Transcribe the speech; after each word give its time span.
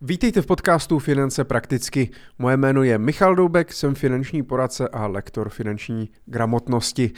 Vítejte 0.00 0.42
v 0.42 0.46
podcastu 0.46 0.98
Finance 0.98 1.44
prakticky. 1.44 2.10
Moje 2.38 2.56
jméno 2.56 2.82
je 2.82 2.98
Michal 2.98 3.34
Doubek, 3.34 3.72
jsem 3.72 3.94
finanční 3.94 4.42
poradce 4.42 4.88
a 4.88 5.06
lektor 5.06 5.48
finanční 5.48 6.10
gramotnosti. 6.26 7.10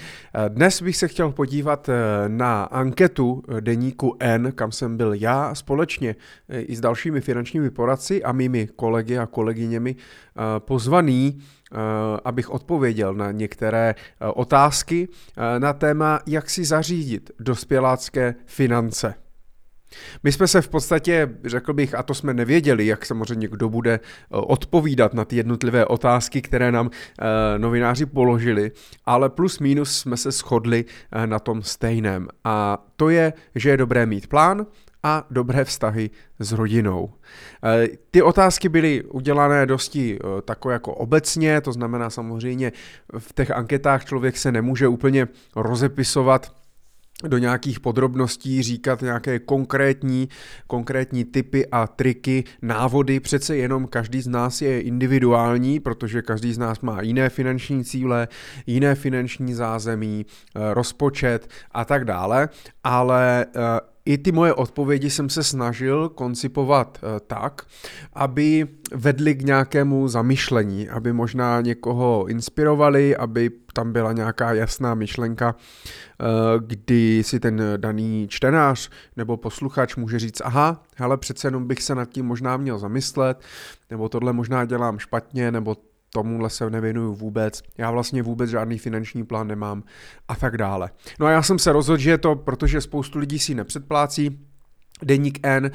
Dnes 0.48 0.83
bych 0.83 0.96
se 0.96 1.08
chtěl 1.08 1.33
podívat 1.33 1.88
eh, 1.88 1.94
na 2.28 2.64
anketu 2.64 3.42
deníku 3.60 4.17
N, 4.20 4.52
kam 4.54 4.72
jsem 4.72 4.96
byl 4.96 5.14
já 5.14 5.54
společně 5.54 6.17
eh, 6.49 6.60
i 6.60 6.76
s 6.76 6.80
dalšími 6.80 7.20
finančními 7.20 7.70
poradci 7.70 8.22
a 8.22 8.32
mými 8.32 8.69
kolegy 8.77 9.19
a 9.19 9.27
kolegyněmi 9.27 9.97
eh, 9.97 10.43
pozvaný 10.59 11.39
abych 12.25 12.51
odpověděl 12.51 13.15
na 13.15 13.33
některé 13.33 13.95
otázky 14.35 15.09
na 15.59 15.73
téma, 15.73 16.21
jak 16.27 16.51
si 16.51 16.65
zařídit 16.65 17.31
dospělácké 17.41 18.35
finance. 18.47 19.15
My 20.23 20.32
jsme 20.32 20.48
se 20.48 20.62
v 20.62 20.68
podstatě, 20.68 21.29
řekl 21.45 21.73
bych, 21.73 21.95
a 21.95 22.02
to 22.02 22.14
jsme 22.14 22.34
nevěděli, 22.34 22.86
jak 22.86 23.07
samozřejmě 23.07 23.48
kdo 23.48 23.68
bude 23.68 23.95
eh, 23.95 24.00
odpovídat 24.30 25.14
na 25.14 25.25
ty 25.25 25.36
jednotlivé 25.36 25.86
otázky, 25.86 26.43
které 26.43 26.72
nám 26.72 26.90
eh, 26.90 27.58
novináři 27.58 28.07
položili, 28.07 28.72
ale 29.07 29.30
plus 29.30 29.58
minus 29.58 29.99
jsme 29.99 30.16
se 30.16 30.30
shodli 30.30 30.85
eh, 31.13 31.27
na 31.27 31.39
tom 31.39 31.63
stejném. 31.63 32.28
A 32.44 32.84
to 32.96 33.08
je, 33.08 33.32
že 33.54 33.70
je 33.70 33.77
dobré 33.77 34.06
mít 34.06 34.27
plán, 34.27 34.66
a 35.02 35.27
dobré 35.30 35.64
vztahy 35.64 36.10
s 36.38 36.52
rodinou. 36.52 37.12
Ty 38.10 38.22
otázky 38.22 38.68
byly 38.68 39.02
udělané 39.02 39.66
dosti 39.66 40.18
takové 40.44 40.74
jako 40.74 40.94
obecně, 40.94 41.60
to 41.60 41.72
znamená 41.72 42.10
samozřejmě 42.10 42.72
v 43.18 43.32
těch 43.32 43.50
anketách 43.50 44.05
člověk 44.05 44.36
se 44.36 44.52
nemůže 44.52 44.88
úplně 44.88 45.28
rozepisovat 45.56 46.52
do 47.24 47.38
nějakých 47.38 47.80
podrobností, 47.80 48.62
říkat 48.62 49.02
nějaké 49.02 49.38
konkrétní, 49.38 50.28
konkrétní 50.66 51.24
typy 51.24 51.66
a 51.66 51.86
triky, 51.86 52.44
návody. 52.62 53.20
Přece 53.20 53.56
jenom 53.56 53.86
každý 53.86 54.20
z 54.20 54.28
nás 54.28 54.62
je 54.62 54.80
individuální, 54.80 55.80
protože 55.80 56.22
každý 56.22 56.52
z 56.52 56.58
nás 56.58 56.80
má 56.80 57.02
jiné 57.02 57.28
finanční 57.28 57.84
cíle, 57.84 58.28
jiné 58.66 58.94
finanční 58.94 59.55
zázemí, 59.55 60.27
eh, 60.27 60.74
rozpočet 60.74 61.48
a 61.72 61.84
tak 61.84 62.05
dále, 62.05 62.48
ale 62.84 63.46
eh, 63.46 63.80
i 64.09 64.19
ty 64.19 64.33
moje 64.33 64.55
odpovědi 64.55 65.11
jsem 65.11 65.28
se 65.28 65.42
snažil 65.42 66.09
koncipovat 66.09 66.98
eh, 67.03 67.20
tak, 67.27 67.67
aby 68.12 68.69
vedly 68.95 69.34
k 69.34 69.42
nějakému 69.42 70.09
zamyšlení, 70.09 70.89
aby 70.89 71.12
možná 71.12 71.61
někoho 71.61 72.27
inspirovali, 72.29 73.17
aby 73.17 73.51
tam 73.73 73.92
byla 73.92 74.12
nějaká 74.12 74.53
jasná 74.53 74.95
myšlenka, 74.95 75.55
eh, 75.55 76.25
kdy 76.67 77.23
si 77.25 77.41
ten 77.41 77.62
daný 77.77 78.27
čtenář 78.31 78.91
nebo 79.17 79.36
posluchač 79.36 79.97
může 79.97 80.19
říct, 80.19 80.41
aha, 80.45 80.83
hele, 80.97 81.17
přece 81.17 81.47
jenom 81.47 81.67
bych 81.67 81.83
se 81.83 81.95
nad 81.95 82.09
tím 82.09 82.27
možná 82.27 82.56
měl 82.56 82.79
zamyslet, 82.79 83.41
nebo 83.91 84.09
tohle 84.09 84.33
možná 84.33 84.64
dělám 84.64 84.98
špatně, 84.98 85.53
nebo 85.53 85.77
tomuhle 86.12 86.51
se 86.51 86.70
nevěnuju 86.70 87.14
vůbec, 87.14 87.62
já 87.78 87.91
vlastně 87.91 88.23
vůbec 88.23 88.51
žádný 88.51 88.78
finanční 88.78 89.25
plán 89.25 89.48
nemám 89.48 89.83
a 90.28 90.37
tak 90.37 90.56
dále. 90.56 90.91
No 91.20 91.27
a 91.27 91.31
já 91.31 91.42
jsem 91.42 91.59
se 91.59 91.73
rozhodl, 91.73 92.03
že 92.03 92.11
je 92.11 92.19
to, 92.19 92.37
protože 92.37 92.81
spoustu 92.81 93.19
lidí 93.19 93.39
si 93.39 93.55
nepředplácí, 93.55 94.48
Deník 95.03 95.39
N 95.42 95.67
eh, 95.67 95.70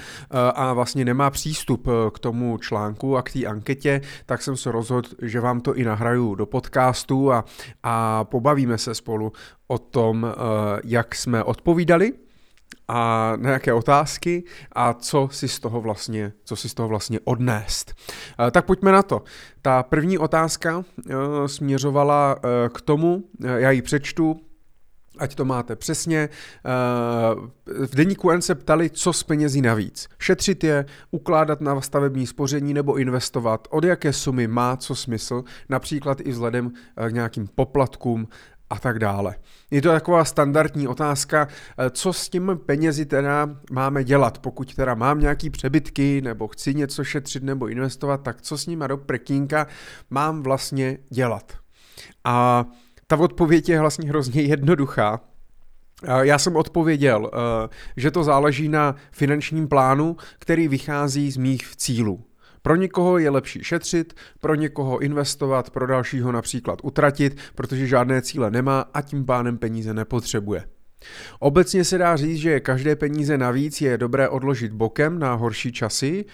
a 0.56 0.74
vlastně 0.74 1.06
nemá 1.06 1.30
přístup 1.30 1.88
eh, 1.88 2.12
k 2.14 2.20
tomu 2.20 2.58
článku 2.58 3.18
a 3.18 3.22
k 3.22 3.32
té 3.32 3.46
anketě, 3.46 4.02
tak 4.26 4.42
jsem 4.42 4.58
se 4.58 4.72
rozhodl, 4.72 5.10
že 5.22 5.40
vám 5.40 5.62
to 5.62 5.76
i 5.76 5.84
nahraju 5.84 6.36
do 6.36 6.46
podcastu 6.46 7.32
a, 7.32 7.46
a 7.84 8.24
pobavíme 8.24 8.78
se 8.78 8.96
spolu 8.96 9.32
o 9.68 9.78
tom, 9.78 10.28
eh, 10.30 10.82
jak 10.84 11.16
jsme 11.16 11.44
odpovídali 11.44 12.14
a 12.88 13.34
na 13.36 13.50
jaké 13.50 13.74
otázky 13.74 14.44
a 14.72 14.94
co 14.94 15.30
si 15.32 15.48
z 15.48 15.60
toho 15.60 15.82
vlastně, 15.82 16.34
co 16.44 16.56
si 16.56 16.70
z 16.70 16.74
toho 16.74 16.90
vlastně 16.90 17.20
odnést. 17.24 17.94
Tak 18.52 18.66
pojďme 18.66 18.92
na 18.92 19.04
to. 19.04 19.24
Ta 19.62 19.84
první 19.84 20.18
otázka 20.18 20.84
směřovala 21.46 22.36
k 22.74 22.82
tomu, 22.82 23.24
já 23.40 23.72
ji 23.72 23.82
přečtu, 23.82 24.40
ať 25.18 25.36
to 25.36 25.46
máte 25.46 25.76
přesně. 25.76 26.30
V 27.66 27.96
deníku 27.96 28.32
N 28.32 28.42
se 28.42 28.56
ptali, 28.56 28.90
co 28.90 29.14
s 29.14 29.24
penězí 29.24 29.62
navíc. 29.62 30.08
Šetřit 30.20 30.64
je, 30.64 30.86
ukládat 31.12 31.62
na 31.62 31.82
stavební 31.82 32.28
spoření 32.28 32.74
nebo 32.74 32.96
investovat, 32.96 33.68
od 33.72 33.84
jaké 33.84 34.14
sumy 34.14 34.48
má 34.48 34.78
co 34.78 34.96
smysl, 34.96 35.44
například 35.70 36.22
i 36.22 36.32
vzhledem 36.32 36.72
k 37.10 37.12
nějakým 37.12 37.48
poplatkům 37.56 38.28
a 38.74 38.80
tak 38.80 39.00
dále. 39.00 39.36
Je 39.72 39.82
to 39.82 39.90
taková 39.90 40.26
standardní 40.26 40.88
otázka, 40.88 41.48
eh, 41.48 41.90
co 41.90 42.14
s 42.14 42.30
těmi 42.30 42.56
penězi 42.56 43.06
teda 43.06 43.50
máme 43.72 44.04
dělat, 44.04 44.38
pokud 44.38 44.76
teda 44.76 44.96
mám 44.96 45.20
nějaký 45.20 45.50
přebytky 45.50 46.22
nebo 46.22 46.48
chci 46.48 46.74
něco 46.74 47.04
šetřit 47.04 47.44
nebo 47.44 47.68
investovat, 47.68 48.24
tak 48.24 48.42
co 48.42 48.58
s 48.58 48.68
nimi 48.68 48.86
do 48.88 48.98
prekínka 48.98 49.68
mám 50.10 50.44
vlastně 50.44 50.98
dělat. 51.10 51.54
A 52.24 52.66
ta 53.08 53.18
odpověď 53.18 53.70
je 53.70 53.80
vlastně 53.80 54.10
hrozně 54.10 54.42
jednoduchá. 54.42 55.20
Eh, 56.04 56.26
já 56.26 56.40
jsem 56.40 56.56
odpověděl, 56.56 57.32
eh, 57.34 57.70
že 57.98 58.12
to 58.12 58.24
záleží 58.24 58.70
na 58.70 58.96
finančním 59.12 59.68
plánu, 59.68 60.18
který 60.40 60.68
vychází 60.68 61.32
z 61.32 61.38
mých 61.38 61.76
cílů. 61.76 62.26
Pro 62.66 62.76
někoho 62.76 63.18
je 63.18 63.30
lepší 63.30 63.64
šetřit, 63.64 64.14
pro 64.40 64.56
někoho 64.56 65.00
investovat, 65.00 65.70
pro 65.70 65.88
dalšího 65.88 66.32
například 66.32 66.80
utratit, 66.84 67.38
protože 67.56 67.88
žádné 67.88 68.22
cíle 68.22 68.52
nemá 68.52 68.86
a 68.94 69.02
tím 69.02 69.26
pánem 69.26 69.58
peníze 69.58 69.94
nepotřebuje. 69.94 70.64
Obecně 71.40 71.84
se 71.84 71.98
dá 71.98 72.16
říct, 72.16 72.38
že 72.38 72.60
každé 72.60 72.96
peníze 72.96 73.38
navíc 73.38 73.82
je 73.82 73.98
dobré 73.98 74.30
odložit 74.30 74.74
bokem 74.74 75.20
na 75.20 75.34
horší 75.34 75.72
časy, 75.72 76.26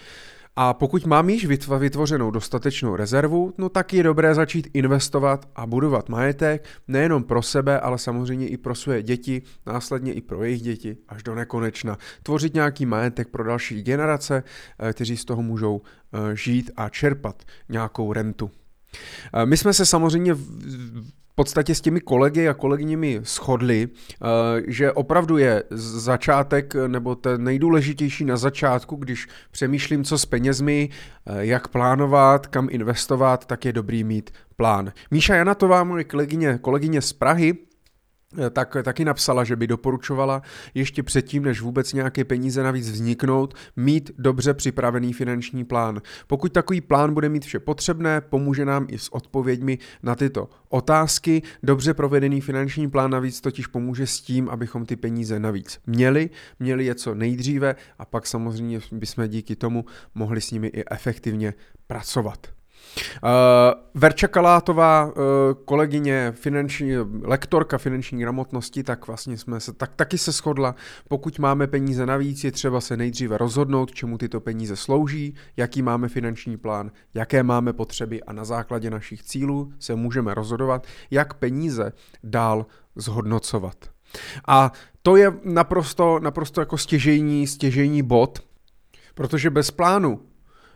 a 0.56 0.74
pokud 0.74 1.06
mám 1.06 1.30
již 1.30 1.46
vytvořenou 1.78 2.30
dostatečnou 2.30 2.96
rezervu, 2.96 3.54
no 3.58 3.68
tak 3.68 3.92
je 3.92 4.02
dobré 4.02 4.34
začít 4.34 4.68
investovat 4.74 5.48
a 5.56 5.66
budovat 5.66 6.08
majetek 6.08 6.64
nejenom 6.88 7.24
pro 7.24 7.42
sebe, 7.42 7.80
ale 7.80 7.98
samozřejmě 7.98 8.48
i 8.48 8.56
pro 8.56 8.74
své 8.74 9.02
děti, 9.02 9.42
následně 9.66 10.12
i 10.12 10.20
pro 10.20 10.44
jejich 10.44 10.62
děti 10.62 10.96
až 11.08 11.22
do 11.22 11.34
nekonečna. 11.34 11.98
Tvořit 12.22 12.54
nějaký 12.54 12.86
majetek 12.86 13.28
pro 13.28 13.44
další 13.44 13.82
generace, 13.82 14.42
eh, 14.78 14.92
kteří 14.92 15.16
z 15.16 15.24
toho 15.24 15.42
můžou 15.42 15.82
eh, 15.82 16.36
žít 16.36 16.70
a 16.76 16.88
čerpat 16.88 17.42
nějakou 17.68 18.12
rentu. 18.12 18.50
Eh, 19.34 19.46
my 19.46 19.56
jsme 19.56 19.72
se 19.72 19.86
samozřejmě 19.86 20.36
podstatě 21.40 21.74
s 21.74 21.80
těmi 21.80 22.00
kolegy 22.00 22.48
a 22.48 22.54
kolegyněmi 22.54 23.20
shodli, 23.24 23.88
eh, 23.88 24.26
že 24.66 24.92
opravdu 24.92 25.38
je 25.38 25.62
začátek 25.70 26.74
nebo 26.86 27.14
ten 27.14 27.44
nejdůležitější 27.44 28.24
na 28.24 28.36
začátku, 28.36 28.96
když 28.96 29.28
přemýšlím, 29.50 30.04
co 30.04 30.18
s 30.18 30.26
penězmi, 30.26 30.88
eh, 30.88 31.46
jak 31.46 31.68
plánovat, 31.68 32.46
kam 32.46 32.68
investovat, 32.70 33.46
tak 33.46 33.64
je 33.64 33.72
dobrý 33.72 34.04
mít 34.04 34.30
plán. 34.56 34.92
Míša 35.10 35.34
Janatová, 35.34 35.84
moje 35.84 36.04
kolegyně, 36.04 36.58
kolegyně 36.62 37.00
z 37.02 37.12
Prahy, 37.12 37.54
tak 38.50 38.76
taky 38.82 39.04
napsala, 39.04 39.44
že 39.44 39.56
by 39.56 39.66
doporučovala 39.66 40.42
ještě 40.74 41.02
předtím, 41.02 41.42
než 41.42 41.60
vůbec 41.60 41.92
nějaké 41.92 42.24
peníze 42.24 42.62
navíc 42.62 42.90
vzniknout, 42.90 43.54
mít 43.76 44.10
dobře 44.18 44.54
připravený 44.54 45.12
finanční 45.12 45.64
plán. 45.64 46.02
Pokud 46.26 46.52
takový 46.52 46.80
plán 46.80 47.14
bude 47.14 47.28
mít 47.28 47.44
vše 47.44 47.58
potřebné, 47.58 48.20
pomůže 48.20 48.64
nám 48.64 48.86
i 48.88 48.98
s 48.98 49.14
odpověďmi 49.14 49.78
na 50.02 50.14
tyto 50.14 50.48
otázky. 50.68 51.42
Dobře 51.62 51.94
provedený 51.94 52.40
finanční 52.40 52.90
plán 52.90 53.10
navíc 53.10 53.40
totiž 53.40 53.66
pomůže 53.66 54.06
s 54.06 54.20
tím, 54.20 54.48
abychom 54.48 54.86
ty 54.86 54.96
peníze 54.96 55.38
navíc 55.38 55.80
měli, 55.86 56.30
měli 56.60 56.84
je 56.84 56.94
co 56.94 57.14
nejdříve 57.14 57.76
a 57.98 58.04
pak 58.04 58.26
samozřejmě 58.26 58.80
bychom 58.92 59.28
díky 59.28 59.56
tomu 59.56 59.84
mohli 60.14 60.40
s 60.40 60.50
nimi 60.50 60.66
i 60.66 60.84
efektivně 60.90 61.54
pracovat. 61.86 62.59
Uh, 62.96 63.30
Verča 63.94 64.28
Kalátová, 64.28 65.04
uh, 65.04 65.12
kolegyně, 65.64 66.32
finanční, 66.36 66.92
lektorka 67.22 67.78
finanční 67.78 68.20
gramotnosti, 68.20 68.82
tak 68.82 69.06
vlastně 69.06 69.38
jsme 69.38 69.60
se, 69.60 69.72
tak 69.72 69.94
taky 69.96 70.18
se 70.18 70.32
shodla, 70.32 70.74
pokud 71.08 71.38
máme 71.38 71.66
peníze 71.66 72.06
navíc, 72.06 72.44
je 72.44 72.52
třeba 72.52 72.80
se 72.80 72.96
nejdříve 72.96 73.38
rozhodnout, 73.38 73.94
čemu 73.94 74.18
tyto 74.18 74.40
peníze 74.40 74.76
slouží, 74.76 75.34
jaký 75.56 75.82
máme 75.82 76.08
finanční 76.08 76.56
plán, 76.56 76.90
jaké 77.14 77.42
máme 77.42 77.72
potřeby 77.72 78.22
a 78.22 78.32
na 78.32 78.44
základě 78.44 78.90
našich 78.90 79.22
cílů 79.22 79.72
se 79.78 79.94
můžeme 79.94 80.34
rozhodovat, 80.34 80.86
jak 81.10 81.34
peníze 81.34 81.92
dál 82.24 82.66
zhodnocovat. 82.96 83.76
A 84.48 84.72
to 85.02 85.16
je 85.16 85.32
naprosto, 85.44 86.18
naprosto 86.22 86.60
jako 86.60 86.78
stěžejní, 86.78 87.46
stěžejní 87.46 88.02
bod, 88.02 88.38
protože 89.14 89.50
bez 89.50 89.70
plánu 89.70 90.20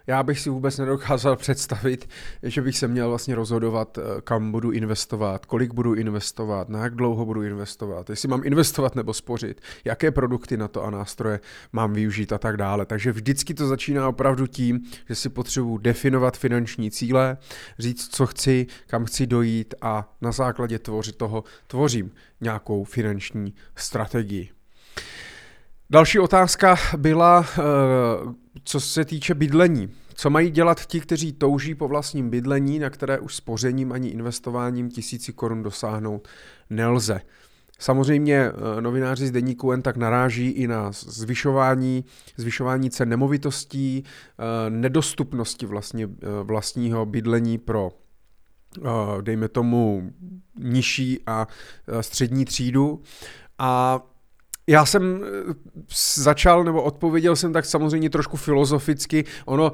já 0.07 0.23
bych 0.23 0.41
si 0.41 0.51
vůbec 0.51 0.79
nedokázal 0.79 1.37
představit, 1.37 2.09
že 2.43 2.63
bych 2.63 2.79
se 2.79 2.89
měl 2.89 3.09
vlastně 3.09 3.35
rozhodovat, 3.35 3.99
eh, 3.99 4.21
kam 4.21 4.53
budu 4.53 4.71
investovat, 4.71 5.47
kolik 5.47 5.75
budu 5.75 5.95
investovat, 5.95 6.69
na 6.69 6.83
jak 6.83 6.95
dlouho 6.95 7.25
budu 7.25 7.43
investovat, 7.43 8.11
jestli 8.11 8.29
mám 8.29 8.41
investovat 8.45 8.95
nebo 8.95 9.15
spořit, 9.15 9.61
jaké 9.85 10.11
produkty 10.11 10.57
na 10.57 10.69
to 10.69 10.85
a 10.85 10.91
nástroje 10.91 11.41
mám 11.73 11.93
využít 11.93 12.33
a 12.33 12.39
tak 12.39 12.57
dále. 12.57 12.87
Takže 12.87 13.13
vždycky 13.13 13.55
to 13.55 13.67
začíná 13.67 14.09
opravdu 14.09 14.47
tím, 14.47 14.81
že 15.09 15.15
si 15.15 15.29
potřebuji 15.29 15.79
definovat 15.79 16.37
finanční 16.37 16.91
cíle, 16.91 17.37
říct, 17.79 18.09
co 18.17 18.27
chci, 18.27 18.67
kam 18.87 19.05
chci 19.05 19.27
dojít 19.27 19.75
a 19.81 20.15
na 20.21 20.33
základě 20.33 20.79
tvořit 20.79 21.17
toho 21.17 21.45
tvořím 21.67 22.11
nějakou 22.41 22.85
finanční 22.85 23.55
strategii. 23.77 24.51
Další 25.91 26.19
otázka 26.19 26.77
byla, 26.97 27.47
eh, 27.59 27.63
co 28.65 28.81
se 28.81 29.05
týče 29.05 29.35
bydlení. 29.35 29.91
Co 30.15 30.31
mají 30.31 30.51
dělat 30.51 30.87
ti, 30.87 31.01
kteří 31.01 31.33
touží 31.33 31.75
po 31.75 31.89
vlastním 31.89 32.31
bydlení, 32.31 32.79
na 32.79 32.91
které 32.91 33.19
už 33.19 33.37
spořením 33.37 33.93
ani 33.93 34.09
investováním 34.09 34.91
tisíci 34.91 35.33
korun 35.33 35.63
dosáhnout 35.63 36.29
nelze? 36.71 37.21
Samozřejmě 37.79 38.37
eh, 38.37 38.81
novináři 38.81 39.27
z 39.27 39.31
Deníku 39.31 39.71
jen 39.71 39.83
tak 39.83 39.97
naráží 39.97 40.49
i 40.49 40.67
na 40.67 40.93
zvyšování, 40.93 42.05
zvyšování 42.37 42.91
cen 42.91 43.09
nemovitostí, 43.09 44.05
eh, 44.05 44.71
nedostupnosti 44.71 45.67
vlastně 45.67 46.09
vlastního 46.43 47.07
bydlení 47.07 47.59
pro 47.59 47.93
dejme 49.21 49.49
tomu 49.49 50.13
nižší 50.59 51.21
a 51.27 51.47
střední 52.01 52.45
třídu. 52.45 53.03
A 53.59 54.01
já 54.67 54.87
jsem 54.87 55.25
eh, 55.25 55.55
začal, 56.17 56.65
nebo 56.65 56.83
odpověděl 56.83 57.37
jsem 57.37 57.53
tak 57.53 57.65
samozřejmě 57.65 58.11
trošku 58.11 58.37
filozoficky. 58.37 59.25
Ono 59.47 59.73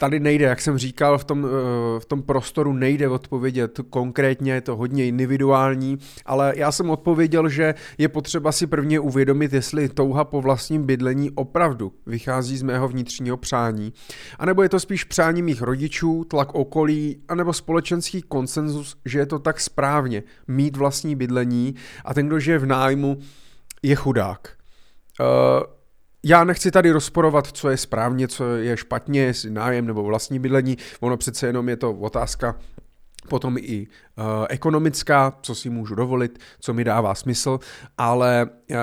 tady 0.00 0.20
nejde, 0.20 0.44
jak 0.44 0.60
jsem 0.60 0.78
říkal, 0.78 1.18
v 1.18 1.24
tom, 1.24 1.46
eh, 1.46 2.00
v 2.00 2.04
tom 2.04 2.22
prostoru 2.22 2.72
nejde 2.72 3.08
odpovědět 3.08 3.80
konkrétně, 3.90 4.52
je 4.52 4.60
to 4.60 4.76
hodně 4.76 5.06
individuální, 5.06 5.98
ale 6.26 6.52
já 6.56 6.72
jsem 6.72 6.90
odpověděl, 6.90 7.48
že 7.48 7.74
je 7.98 8.08
potřeba 8.08 8.52
si 8.52 8.66
prvně 8.66 9.00
uvědomit, 9.00 9.52
jestli 9.52 9.88
touha 9.88 10.24
po 10.24 10.40
vlastním 10.40 10.86
bydlení 10.86 11.30
opravdu 11.30 11.92
vychází 12.06 12.56
z 12.56 12.62
mého 12.62 12.88
vnitřního 12.88 13.36
přání, 13.36 13.92
anebo 14.38 14.62
je 14.62 14.68
to 14.68 14.80
spíš 14.80 15.04
přání 15.04 15.42
mých 15.42 15.62
rodičů, 15.62 16.24
tlak 16.24 16.54
okolí, 16.54 17.16
anebo 17.28 17.52
společenský 17.52 18.22
konsenzus, 18.22 18.96
že 19.04 19.18
je 19.18 19.26
to 19.26 19.38
tak 19.38 19.60
správně 19.60 20.22
mít 20.48 20.76
vlastní 20.76 21.16
bydlení 21.16 21.74
a 22.04 22.14
ten, 22.14 22.26
kdo 22.26 22.40
žije 22.40 22.58
v 22.58 22.66
nájmu, 22.66 23.18
je 23.82 23.94
chudák. 23.94 24.48
Uh, 25.20 25.26
já 26.24 26.44
nechci 26.44 26.70
tady 26.70 26.90
rozporovat, 26.90 27.46
co 27.46 27.70
je 27.70 27.76
správně, 27.76 28.28
co 28.28 28.56
je 28.56 28.76
špatně, 28.76 29.20
jestli 29.20 29.50
nájem 29.50 29.86
nebo 29.86 30.02
vlastní 30.02 30.38
bydlení. 30.38 30.78
Ono 31.00 31.16
přece 31.16 31.46
jenom 31.46 31.68
je 31.68 31.76
to 31.76 31.92
otázka 31.92 32.54
potom 33.28 33.56
i 33.58 33.86
uh, 33.86 34.24
ekonomická, 34.48 35.32
co 35.42 35.54
si 35.54 35.70
můžu 35.70 35.94
dovolit, 35.94 36.38
co 36.60 36.74
mi 36.74 36.84
dává 36.84 37.14
smysl, 37.14 37.58
ale 37.98 38.46
uh, 38.70 38.76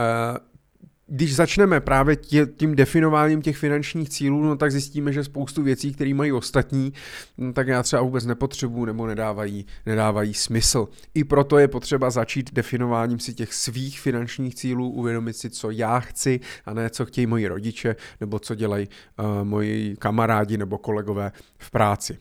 když 1.07 1.35
začneme 1.35 1.79
právě 1.79 2.15
tě, 2.15 2.45
tím 2.45 2.75
definováním 2.75 3.41
těch 3.41 3.57
finančních 3.57 4.09
cílů, 4.09 4.41
no 4.41 4.57
tak 4.57 4.71
zjistíme, 4.71 5.13
že 5.13 5.23
spoustu 5.23 5.63
věcí, 5.63 5.93
které 5.93 6.13
mají 6.13 6.31
ostatní, 6.31 6.93
no 7.37 7.53
tak 7.53 7.67
já 7.67 7.83
třeba 7.83 8.01
vůbec 8.01 8.25
nepotřebuju 8.25 8.85
nebo 8.85 9.07
nedávají, 9.07 9.65
nedávají 9.85 10.33
smysl. 10.33 10.87
I 11.13 11.23
proto 11.23 11.57
je 11.57 11.67
potřeba 11.67 12.09
začít 12.09 12.53
definováním 12.53 13.19
si 13.19 13.33
těch 13.33 13.53
svých 13.53 13.99
finančních 13.99 14.55
cílů, 14.55 14.89
uvědomit 14.89 15.37
si, 15.37 15.49
co 15.49 15.71
já 15.71 15.99
chci 15.99 16.39
a 16.65 16.73
ne 16.73 16.89
co 16.89 17.05
chtějí 17.05 17.27
moji 17.27 17.47
rodiče 17.47 17.95
nebo 18.21 18.39
co 18.39 18.55
dělají 18.55 18.87
uh, 19.19 19.25
moji 19.43 19.95
kamarádi 19.99 20.57
nebo 20.57 20.77
kolegové 20.77 21.31
v 21.57 21.71
práci. 21.71 22.17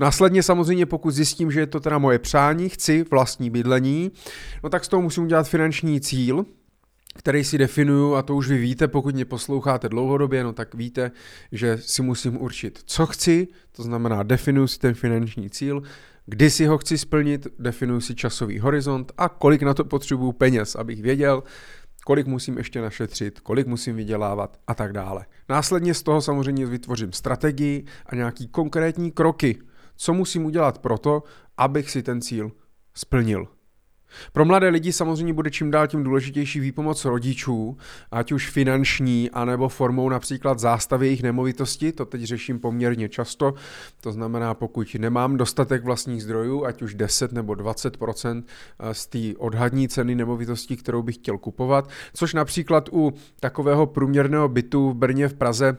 Následně 0.00 0.42
samozřejmě, 0.42 0.86
pokud 0.86 1.10
zjistím, 1.10 1.50
že 1.50 1.60
je 1.60 1.66
to 1.66 1.80
teda 1.80 1.98
moje 1.98 2.18
přání, 2.18 2.68
chci 2.68 3.04
vlastní 3.10 3.50
bydlení, 3.50 4.10
no 4.64 4.70
tak 4.70 4.84
z 4.84 4.88
toho 4.88 5.02
musím 5.02 5.22
udělat 5.22 5.48
finanční 5.48 6.00
cíl, 6.00 6.44
který 7.14 7.44
si 7.44 7.58
definuju, 7.58 8.14
a 8.14 8.22
to 8.22 8.34
už 8.34 8.48
vy 8.48 8.58
víte, 8.58 8.88
pokud 8.88 9.14
mě 9.14 9.24
posloucháte 9.24 9.88
dlouhodobě, 9.88 10.44
no 10.44 10.52
tak 10.52 10.74
víte, 10.74 11.10
že 11.52 11.78
si 11.78 12.02
musím 12.02 12.40
určit, 12.40 12.80
co 12.84 13.06
chci, 13.06 13.48
to 13.72 13.82
znamená 13.82 14.22
definuju 14.22 14.66
si 14.66 14.78
ten 14.78 14.94
finanční 14.94 15.50
cíl, 15.50 15.82
kdy 16.26 16.50
si 16.50 16.66
ho 16.66 16.78
chci 16.78 16.98
splnit, 16.98 17.46
definuju 17.58 18.00
si 18.00 18.14
časový 18.14 18.58
horizont 18.58 19.12
a 19.18 19.28
kolik 19.28 19.62
na 19.62 19.74
to 19.74 19.84
potřebuju 19.84 20.32
peněz, 20.32 20.76
abych 20.76 21.02
věděl, 21.02 21.42
kolik 22.04 22.26
musím 22.26 22.58
ještě 22.58 22.80
našetřit, 22.80 23.40
kolik 23.40 23.66
musím 23.66 23.96
vydělávat 23.96 24.58
a 24.66 24.74
tak 24.74 24.92
dále. 24.92 25.26
Následně 25.48 25.94
z 25.94 26.02
toho 26.02 26.22
samozřejmě 26.22 26.66
vytvořím 26.66 27.12
strategii 27.12 27.84
a 28.06 28.14
nějaký 28.14 28.48
konkrétní 28.48 29.10
kroky, 29.10 29.58
co 29.96 30.14
musím 30.14 30.44
udělat 30.44 30.78
proto, 30.78 31.22
abych 31.56 31.90
si 31.90 32.02
ten 32.02 32.20
cíl 32.20 32.52
splnil. 32.94 33.48
Pro 34.32 34.44
mladé 34.44 34.68
lidi 34.68 34.92
samozřejmě 34.92 35.32
bude 35.32 35.50
čím 35.50 35.70
dál 35.70 35.86
tím 35.86 36.04
důležitější 36.04 36.60
výpomoc 36.60 37.04
rodičů, 37.04 37.76
ať 38.10 38.32
už 38.32 38.50
finanční, 38.50 39.30
anebo 39.30 39.68
formou 39.68 40.08
například 40.08 40.58
zástavy 40.58 41.06
jejich 41.06 41.22
nemovitosti, 41.22 41.92
to 41.92 42.06
teď 42.06 42.22
řeším 42.22 42.60
poměrně 42.60 43.08
často, 43.08 43.54
to 44.00 44.12
znamená, 44.12 44.54
pokud 44.54 44.96
nemám 44.98 45.36
dostatek 45.36 45.84
vlastních 45.84 46.22
zdrojů, 46.22 46.64
ať 46.64 46.82
už 46.82 46.94
10 46.94 47.32
nebo 47.32 47.52
20% 47.52 48.42
z 48.92 49.06
té 49.06 49.18
odhadní 49.38 49.88
ceny 49.88 50.14
nemovitosti, 50.14 50.76
kterou 50.76 51.02
bych 51.02 51.14
chtěl 51.14 51.38
kupovat, 51.38 51.88
což 52.14 52.34
například 52.34 52.88
u 52.92 53.12
takového 53.40 53.86
průměrného 53.86 54.48
bytu 54.48 54.90
v 54.90 54.94
Brně 54.94 55.28
v 55.28 55.34
Praze 55.34 55.78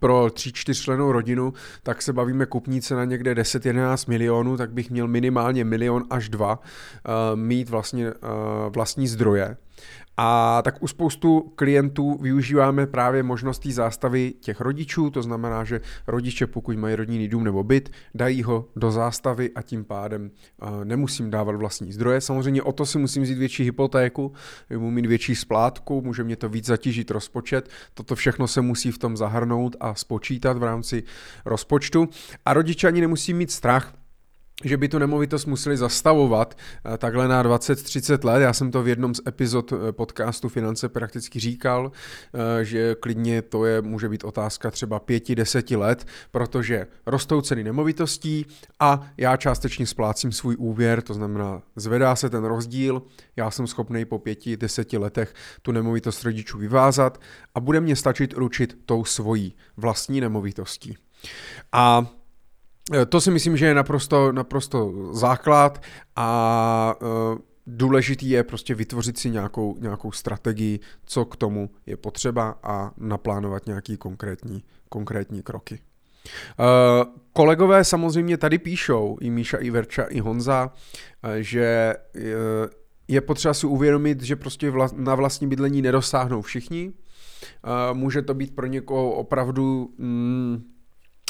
pro 0.00 0.30
tři, 0.30 0.52
čtyřčlenou 0.52 1.12
rodinu, 1.12 1.52
tak 1.82 2.02
se 2.02 2.12
bavíme 2.12 2.46
kupníce 2.46 2.94
na 2.94 3.04
někde 3.04 3.34
10-11 3.34 4.08
milionů, 4.08 4.56
tak 4.56 4.72
bych 4.72 4.90
měl 4.90 5.08
minimálně 5.08 5.64
milion 5.64 6.04
až 6.10 6.28
dva 6.28 6.58
uh, 6.58 7.40
mít 7.40 7.68
vlastně 7.68 8.12
uh, 8.12 8.14
vlastní 8.74 9.08
zdroje. 9.08 9.56
A 10.16 10.62
tak 10.62 10.82
u 10.82 10.86
spoustu 10.86 11.52
klientů 11.56 12.18
využíváme 12.20 12.86
právě 12.86 13.22
možností 13.22 13.72
zástavy 13.72 14.32
těch 14.40 14.60
rodičů, 14.60 15.10
to 15.10 15.22
znamená, 15.22 15.64
že 15.64 15.80
rodiče, 16.06 16.46
pokud 16.46 16.76
mají 16.76 16.94
rodinný 16.94 17.28
dům 17.28 17.44
nebo 17.44 17.62
byt, 17.62 17.90
dají 18.14 18.42
ho 18.42 18.68
do 18.76 18.90
zástavy 18.90 19.50
a 19.54 19.62
tím 19.62 19.84
pádem 19.84 20.30
uh, 20.62 20.84
nemusím 20.84 21.30
dávat 21.30 21.56
vlastní 21.56 21.92
zdroje. 21.92 22.20
Samozřejmě 22.20 22.62
o 22.62 22.72
to 22.72 22.86
si 22.86 22.98
musím 22.98 23.22
vzít 23.22 23.38
větší 23.38 23.64
hypotéku, 23.64 24.32
můžu 24.70 24.90
mít 24.90 25.06
větší 25.06 25.34
splátku, 25.34 26.02
může 26.02 26.24
mě 26.24 26.36
to 26.36 26.48
víc 26.48 26.66
zatížit 26.66 27.10
rozpočet. 27.10 27.68
Toto 27.94 28.14
všechno 28.14 28.48
se 28.48 28.60
musí 28.60 28.90
v 28.90 28.98
tom 28.98 29.16
zahrnout 29.16 29.76
a 29.80 29.94
spočítat 29.94 30.58
v 30.58 30.62
rámci 30.62 31.02
rozpočtu. 31.44 32.08
A 32.44 32.52
rodiče 32.52 32.88
ani 32.88 33.00
nemusí 33.00 33.34
mít 33.34 33.50
strach, 33.50 33.94
že 34.64 34.76
by 34.76 34.88
tu 34.88 34.98
nemovitost 34.98 35.46
museli 35.46 35.76
zastavovat 35.76 36.54
eh, 36.94 36.98
takhle 36.98 37.28
na 37.28 37.44
20-30 37.44 38.24
let. 38.24 38.40
Já 38.40 38.52
jsem 38.52 38.70
to 38.70 38.82
v 38.82 38.88
jednom 38.88 39.14
z 39.14 39.20
epizod 39.26 39.72
eh, 39.72 39.92
podcastu 39.92 40.48
Finance 40.48 40.88
prakticky 40.88 41.40
říkal, 41.40 41.92
eh, 42.34 42.64
že 42.64 42.94
klidně 42.94 43.42
to 43.42 43.64
je, 43.64 43.82
může 43.82 44.08
být 44.08 44.24
otázka 44.24 44.70
třeba 44.70 45.00
5-10 45.00 45.78
let, 45.78 46.06
protože 46.30 46.86
rostou 47.06 47.40
ceny 47.40 47.64
nemovitostí 47.64 48.46
a 48.80 49.06
já 49.16 49.36
částečně 49.36 49.86
splácím 49.86 50.32
svůj 50.32 50.56
úvěr, 50.58 51.02
to 51.02 51.14
znamená 51.14 51.62
zvedá 51.76 52.16
se 52.16 52.30
ten 52.30 52.44
rozdíl, 52.44 53.02
já 53.36 53.50
jsem 53.50 53.66
schopný 53.66 54.04
po 54.04 54.18
5-10 54.18 55.00
letech 55.00 55.34
tu 55.62 55.72
nemovitost 55.72 56.24
rodičů 56.24 56.58
vyvázat 56.58 57.20
a 57.54 57.60
bude 57.60 57.80
mě 57.80 57.96
stačit 57.96 58.32
ručit 58.32 58.78
tou 58.86 59.04
svojí 59.04 59.56
vlastní 59.76 60.20
nemovitostí. 60.20 60.96
A 61.72 62.06
to 63.08 63.20
si 63.20 63.30
myslím, 63.30 63.56
že 63.56 63.66
je 63.66 63.74
naprosto, 63.74 64.32
naprosto 64.32 64.92
základ 65.12 65.82
a 66.16 66.94
uh, 67.02 67.38
důležitý 67.66 68.30
je 68.30 68.42
prostě 68.42 68.74
vytvořit 68.74 69.18
si 69.18 69.30
nějakou, 69.30 69.76
nějakou 69.78 70.12
strategii, 70.12 70.80
co 71.04 71.24
k 71.24 71.36
tomu 71.36 71.70
je 71.86 71.96
potřeba 71.96 72.58
a 72.62 72.90
naplánovat 72.96 73.66
nějaký 73.66 73.96
konkrétní, 73.96 74.64
konkrétní 74.88 75.42
kroky. 75.42 75.78
Uh, 76.58 77.14
kolegové 77.32 77.84
samozřejmě 77.84 78.36
tady 78.36 78.58
píšou, 78.58 79.18
i 79.20 79.30
Míša, 79.30 79.56
i 79.56 79.70
Verča, 79.70 80.02
i 80.02 80.20
Honza, 80.20 80.72
že 81.38 81.94
je 83.08 83.20
potřeba 83.20 83.54
si 83.54 83.66
uvědomit, 83.66 84.22
že 84.22 84.36
prostě 84.36 84.72
na 84.92 85.14
vlastní 85.14 85.46
bydlení 85.46 85.82
nedosáhnou 85.82 86.42
všichni. 86.42 86.92
Může 87.92 88.22
to 88.22 88.34
být 88.34 88.54
pro 88.54 88.66
někoho 88.66 89.10
opravdu 89.10 89.94
mm, 89.98 90.73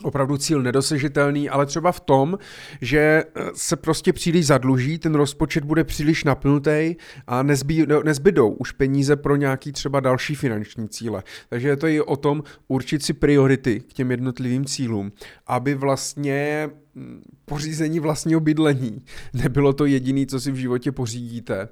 opravdu 0.02 0.36
cíl 0.36 0.62
nedosežitelný, 0.62 1.48
ale 1.48 1.66
třeba 1.66 1.92
v 1.92 2.00
tom, 2.00 2.38
že 2.80 2.98
eh, 2.98 3.42
se 3.54 3.76
prostě 3.76 4.12
příliš 4.12 4.46
zadluží, 4.46 4.98
ten 4.98 5.14
rozpočet 5.14 5.64
bude 5.64 5.84
příliš 5.84 6.24
napnutý 6.24 6.96
a 7.26 7.42
nezbý, 7.42 7.86
nezbydou 8.04 8.50
už 8.50 8.72
peníze 8.72 9.16
pro 9.16 9.36
nějaký 9.36 9.72
třeba 9.72 10.00
další 10.00 10.34
finanční 10.34 10.88
cíle. 10.88 11.22
Takže 11.48 11.68
je 11.68 11.76
to 11.76 11.86
i 11.86 12.00
o 12.00 12.16
tom 12.16 12.42
určit 12.68 13.04
si 13.04 13.12
priority 13.12 13.80
k 13.80 13.92
těm 13.92 14.10
jednotlivým 14.10 14.64
cílům, 14.64 15.12
aby 15.46 15.74
vlastně 15.74 16.70
hm, 16.94 17.22
pořízení 17.44 18.00
vlastního 18.00 18.40
bydlení 18.40 19.04
nebylo 19.32 19.72
to 19.72 19.86
jediné, 19.86 20.26
co 20.26 20.40
si 20.40 20.52
v 20.52 20.56
životě 20.56 20.92
pořídíte, 20.92 21.68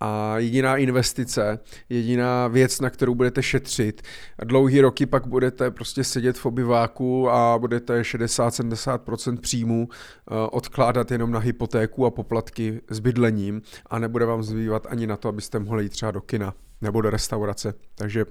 a 0.00 0.38
jediná 0.38 0.76
investice, 0.76 1.58
jediná 1.88 2.48
věc, 2.48 2.80
na 2.80 2.90
kterou 2.90 3.14
budete 3.14 3.42
šetřit. 3.42 4.02
Dlouhý 4.44 4.80
roky 4.80 5.06
pak 5.06 5.26
budete 5.26 5.70
prostě 5.70 6.04
sedět 6.04 6.38
v 6.38 6.46
obyváku 6.46 7.30
a 7.30 7.58
budete 7.58 8.02
60-70% 8.02 9.40
příjmů 9.40 9.88
eh, 9.90 10.34
odkládat 10.50 11.10
jenom 11.10 11.30
na 11.30 11.38
hypotéku 11.38 12.06
a 12.06 12.10
poplatky 12.10 12.80
s 12.90 13.00
bydlením 13.00 13.62
a 13.86 13.98
nebude 13.98 14.26
vám 14.26 14.42
zbývat 14.42 14.86
ani 14.90 15.06
na 15.06 15.16
to, 15.16 15.28
abyste 15.28 15.58
mohli 15.58 15.82
jít 15.82 15.92
třeba 15.92 16.10
do 16.10 16.20
kina 16.20 16.54
nebo 16.80 17.00
do 17.00 17.10
restaurace. 17.10 17.74
Takže 17.94 18.24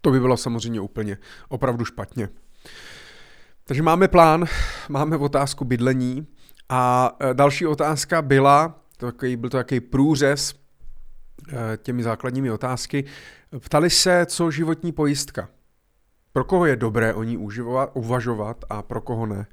to 0.00 0.10
by 0.10 0.20
bylo 0.20 0.36
samozřejmě 0.36 0.80
úplně 0.80 1.18
opravdu 1.48 1.84
špatně. 1.84 2.28
Takže 3.64 3.82
máme 3.82 4.08
plán, 4.08 4.44
máme 4.88 5.16
otázku 5.16 5.64
bydlení 5.64 6.26
a 6.68 7.12
eh, 7.20 7.34
další 7.34 7.66
otázka 7.66 8.22
byla, 8.22 8.80
to 8.96 9.12
byl 9.36 9.50
to 9.50 9.56
takový 9.56 9.80
průřez 9.80 10.63
těmi 11.76 12.02
základními 12.02 12.50
otázky. 12.50 13.04
Ptali 13.58 13.90
se, 13.90 14.26
co 14.26 14.50
životní 14.50 14.92
pojistka. 14.92 15.48
Pro 16.32 16.44
koho 16.44 16.66
je 16.66 16.76
dobré 16.76 17.14
o 17.14 17.22
ní 17.22 17.38
uvažovat 17.94 18.64
a 18.70 18.82
pro 18.82 19.00
koho 19.00 19.26
ne. 19.26 19.46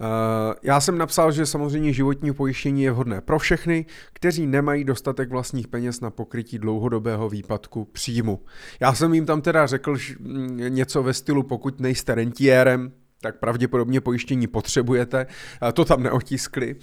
Eh, 0.00 0.54
já 0.62 0.80
jsem 0.80 0.98
napsal, 0.98 1.32
že 1.32 1.46
samozřejmě 1.46 1.92
životní 1.92 2.34
pojištění 2.34 2.82
je 2.82 2.90
vhodné 2.90 3.20
pro 3.20 3.38
všechny, 3.38 3.86
kteří 4.12 4.46
nemají 4.46 4.84
dostatek 4.84 5.30
vlastních 5.30 5.68
peněz 5.68 6.00
na 6.00 6.10
pokrytí 6.10 6.58
dlouhodobého 6.58 7.28
výpadku 7.28 7.84
příjmu. 7.84 8.40
Já 8.80 8.94
jsem 8.94 9.14
jim 9.14 9.26
tam 9.26 9.40
teda 9.40 9.66
řekl 9.66 9.96
mm, 10.18 10.56
něco 10.68 11.02
ve 11.02 11.14
stylu, 11.14 11.42
pokud 11.42 11.80
nejste 11.80 12.14
rentiérem, 12.14 12.92
tak 13.24 13.38
pravděpodobně 13.38 14.00
pojištění 14.00 14.46
potřebujete, 14.46 15.26
to 15.74 15.84
tam 15.84 16.02
neotiskli. 16.02 16.76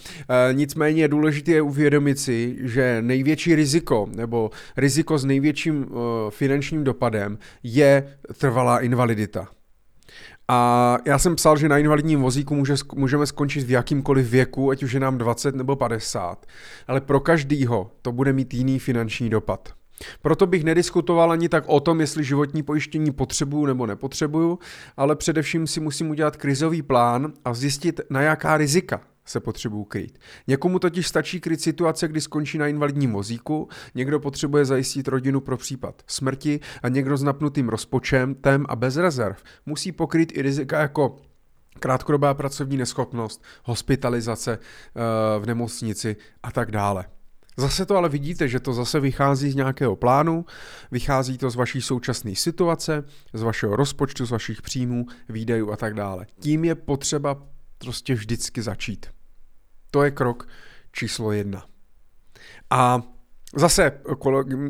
Nicméně 0.52 1.02
je 1.02 1.08
důležité 1.08 1.62
uvědomit 1.62 2.20
si, 2.20 2.58
že 2.62 2.98
největší 3.02 3.56
riziko 3.56 4.08
nebo 4.16 4.50
riziko 4.78 5.18
s 5.18 5.26
největším 5.26 5.86
finančním 6.30 6.84
dopadem 6.84 7.38
je 7.64 8.18
trvalá 8.38 8.80
invalidita. 8.80 9.48
A 10.48 10.98
já 11.06 11.20
jsem 11.20 11.36
psal, 11.36 11.58
že 11.58 11.70
na 11.70 11.78
invalidním 11.78 12.22
vozíku 12.22 12.56
může, 12.56 12.74
můžeme 12.96 13.26
skončit 13.26 13.64
v 13.64 13.72
jakýmkoliv 13.72 14.30
věku, 14.30 14.72
ať 14.72 14.84
už 14.84 14.92
je 14.92 15.00
nám 15.00 15.18
20 15.18 15.56
nebo 15.56 15.76
50, 15.76 16.46
ale 16.88 17.02
pro 17.02 17.20
každýho 17.20 17.92
to 18.02 18.12
bude 18.12 18.34
mít 18.34 18.54
jiný 18.54 18.80
finanční 18.80 19.30
dopad. 19.30 19.74
Proto 20.22 20.48
bych 20.48 20.64
nediskutoval 20.64 21.32
ani 21.32 21.50
tak 21.50 21.64
o 21.68 21.80
tom, 21.80 22.02
jestli 22.02 22.24
životní 22.24 22.64
pojištění 22.64 23.12
potřebuju 23.12 23.66
nebo 23.66 23.86
nepotřebuju, 23.86 24.60
ale 24.98 25.16
především 25.16 25.68
si 25.68 25.80
musím 25.80 26.10
udělat 26.10 26.38
krizový 26.38 26.82
plán 26.82 27.34
a 27.46 27.54
zjistit, 27.54 28.02
na 28.10 28.22
jaká 28.22 28.58
rizika 28.58 29.02
se 29.26 29.40
potřebují 29.40 29.86
kryt. 29.86 30.20
Někomu 30.48 30.80
totiž 30.80 31.08
stačí 31.08 31.40
kryt 31.40 31.62
situace, 31.62 32.08
kdy 32.08 32.22
skončí 32.22 32.58
na 32.58 32.68
invalidním 32.68 33.14
vozíku, 33.14 33.70
někdo 33.96 34.20
potřebuje 34.20 34.66
zajistit 34.66 35.08
rodinu 35.08 35.42
pro 35.42 35.58
případ 35.58 36.02
smrti 36.08 36.60
a 36.84 36.90
někdo 36.90 37.18
s 37.18 37.24
napnutým 37.24 37.70
rozpočtem 37.70 38.36
tem 38.36 38.66
a 38.70 38.76
bez 38.76 38.98
rezerv 38.98 39.38
musí 39.66 39.92
pokryt 39.92 40.38
i 40.38 40.42
rizika 40.42 40.82
jako 40.82 41.16
krátkodobá 41.80 42.34
pracovní 42.34 42.78
neschopnost, 42.78 43.44
hospitalizace 43.64 44.60
eh, 44.60 45.40
v 45.40 45.46
nemocnici 45.46 46.16
a 46.44 46.52
tak 46.52 46.72
dále. 46.72 47.06
Zase 47.58 47.86
to 47.86 47.96
ale 47.96 48.10
vidíte, 48.10 48.48
že 48.48 48.60
to 48.60 48.74
zase 48.74 49.00
vychází 49.00 49.52
z 49.52 49.56
nějakého 49.56 49.96
plánu, 49.96 50.46
vychází 50.92 51.38
to 51.38 51.50
z 51.50 51.56
vaší 51.56 51.82
současné 51.82 52.36
situace, 52.36 53.04
z 53.34 53.42
vašeho 53.42 53.76
rozpočtu, 53.76 54.26
z 54.26 54.32
vašich 54.32 54.62
příjmů, 54.62 55.06
výdajů 55.30 55.72
a 55.72 55.78
tak 55.78 55.94
dále. 55.94 56.26
Tím 56.40 56.66
je 56.66 56.76
potřeba 56.76 57.44
prostě 57.78 58.14
vždycky 58.14 58.62
začít. 58.62 59.06
To 59.92 60.04
je 60.04 60.12
krok 60.12 60.48
číslo 60.92 61.32
jedna. 61.32 61.66
A 62.70 63.02
Zase 63.56 63.92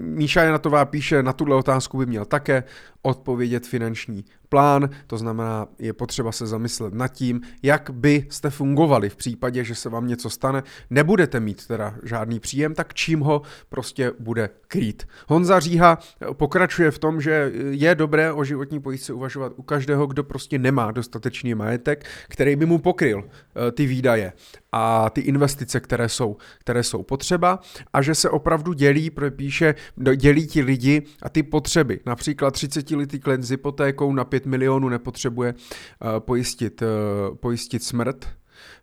Míša 0.01 0.43
Janatová 0.43 0.85
píše, 0.85 1.23
na 1.23 1.33
tuhle 1.33 1.55
otázku 1.55 1.97
by 1.97 2.05
měl 2.05 2.25
také 2.25 2.63
odpovědět 3.01 3.67
finanční 3.67 4.25
plán, 4.51 4.89
to 5.07 5.17
znamená, 5.17 5.67
je 5.79 5.93
potřeba 5.93 6.31
se 6.31 6.47
zamyslet 6.47 6.93
nad 6.93 7.07
tím, 7.07 7.41
jak 7.63 7.89
byste 7.89 8.49
fungovali 8.49 9.09
v 9.09 9.15
případě, 9.15 9.63
že 9.63 9.75
se 9.75 9.89
vám 9.89 10.07
něco 10.07 10.29
stane, 10.29 10.63
nebudete 10.89 11.39
mít 11.39 11.67
teda 11.67 11.95
žádný 12.03 12.39
příjem, 12.39 12.75
tak 12.75 12.93
čím 12.93 13.19
ho 13.19 13.41
prostě 13.69 14.11
bude 14.19 14.49
krýt. 14.67 15.07
Honza 15.27 15.59
Říha 15.59 15.99
pokračuje 16.33 16.91
v 16.91 16.99
tom, 16.99 17.21
že 17.21 17.51
je 17.69 17.95
dobré 17.95 18.33
o 18.33 18.43
životní 18.43 18.79
pojistce 18.79 19.13
uvažovat 19.13 19.53
u 19.55 19.61
každého, 19.61 20.07
kdo 20.07 20.23
prostě 20.23 20.59
nemá 20.59 20.91
dostatečný 20.91 21.55
majetek, 21.55 22.05
který 22.27 22.55
by 22.55 22.65
mu 22.65 22.77
pokryl 22.79 23.23
eh, 23.23 23.71
ty 23.71 23.85
výdaje 23.85 24.33
a 24.71 25.09
ty 25.09 25.21
investice, 25.21 25.79
které 25.79 26.09
jsou, 26.09 26.37
které 26.59 26.83
jsou 26.83 27.03
potřeba 27.03 27.59
a 27.93 28.01
že 28.01 28.15
se 28.15 28.29
opravdu 28.29 28.73
dělí, 28.73 29.11
píše, 29.29 29.75
dělí 30.15 30.47
ti 30.47 30.61
lidi 30.61 31.01
a 31.21 31.29
ty 31.29 31.43
potřeby. 31.43 31.99
Například 32.05 32.51
30 32.51 32.90
letý 32.95 33.19
klient 33.19 33.43
s 33.43 33.49
hypotékou 33.49 34.13
na 34.13 34.23
5 34.23 34.45
milionů 34.45 34.89
nepotřebuje 34.89 35.53
uh, 35.53 36.19
pojistit, 36.19 36.81
uh, 36.81 37.35
pojistit 37.35 37.83
smrt, 37.83 38.25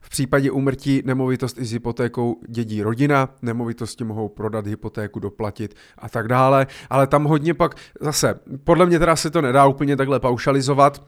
v 0.01 0.11
případě 0.11 0.51
úmrtí 0.51 1.03
nemovitost 1.05 1.59
i 1.59 1.65
s 1.65 1.73
hypotékou 1.73 2.41
dědí 2.49 2.83
rodina, 2.83 3.29
nemovitosti 3.43 4.05
mohou 4.05 4.29
prodat 4.29 4.67
hypotéku, 4.67 5.21
doplatit 5.21 5.75
a 5.99 6.09
tak 6.09 6.29
dále, 6.29 6.67
ale 6.91 7.07
tam 7.07 7.25
hodně 7.25 7.55
pak 7.55 7.75
zase, 8.01 8.41
podle 8.65 8.87
mě 8.87 8.99
teda 8.99 9.17
se 9.17 9.31
to 9.31 9.43
nedá 9.43 9.67
úplně 9.67 9.97
takhle 9.97 10.21
paušalizovat, 10.21 11.03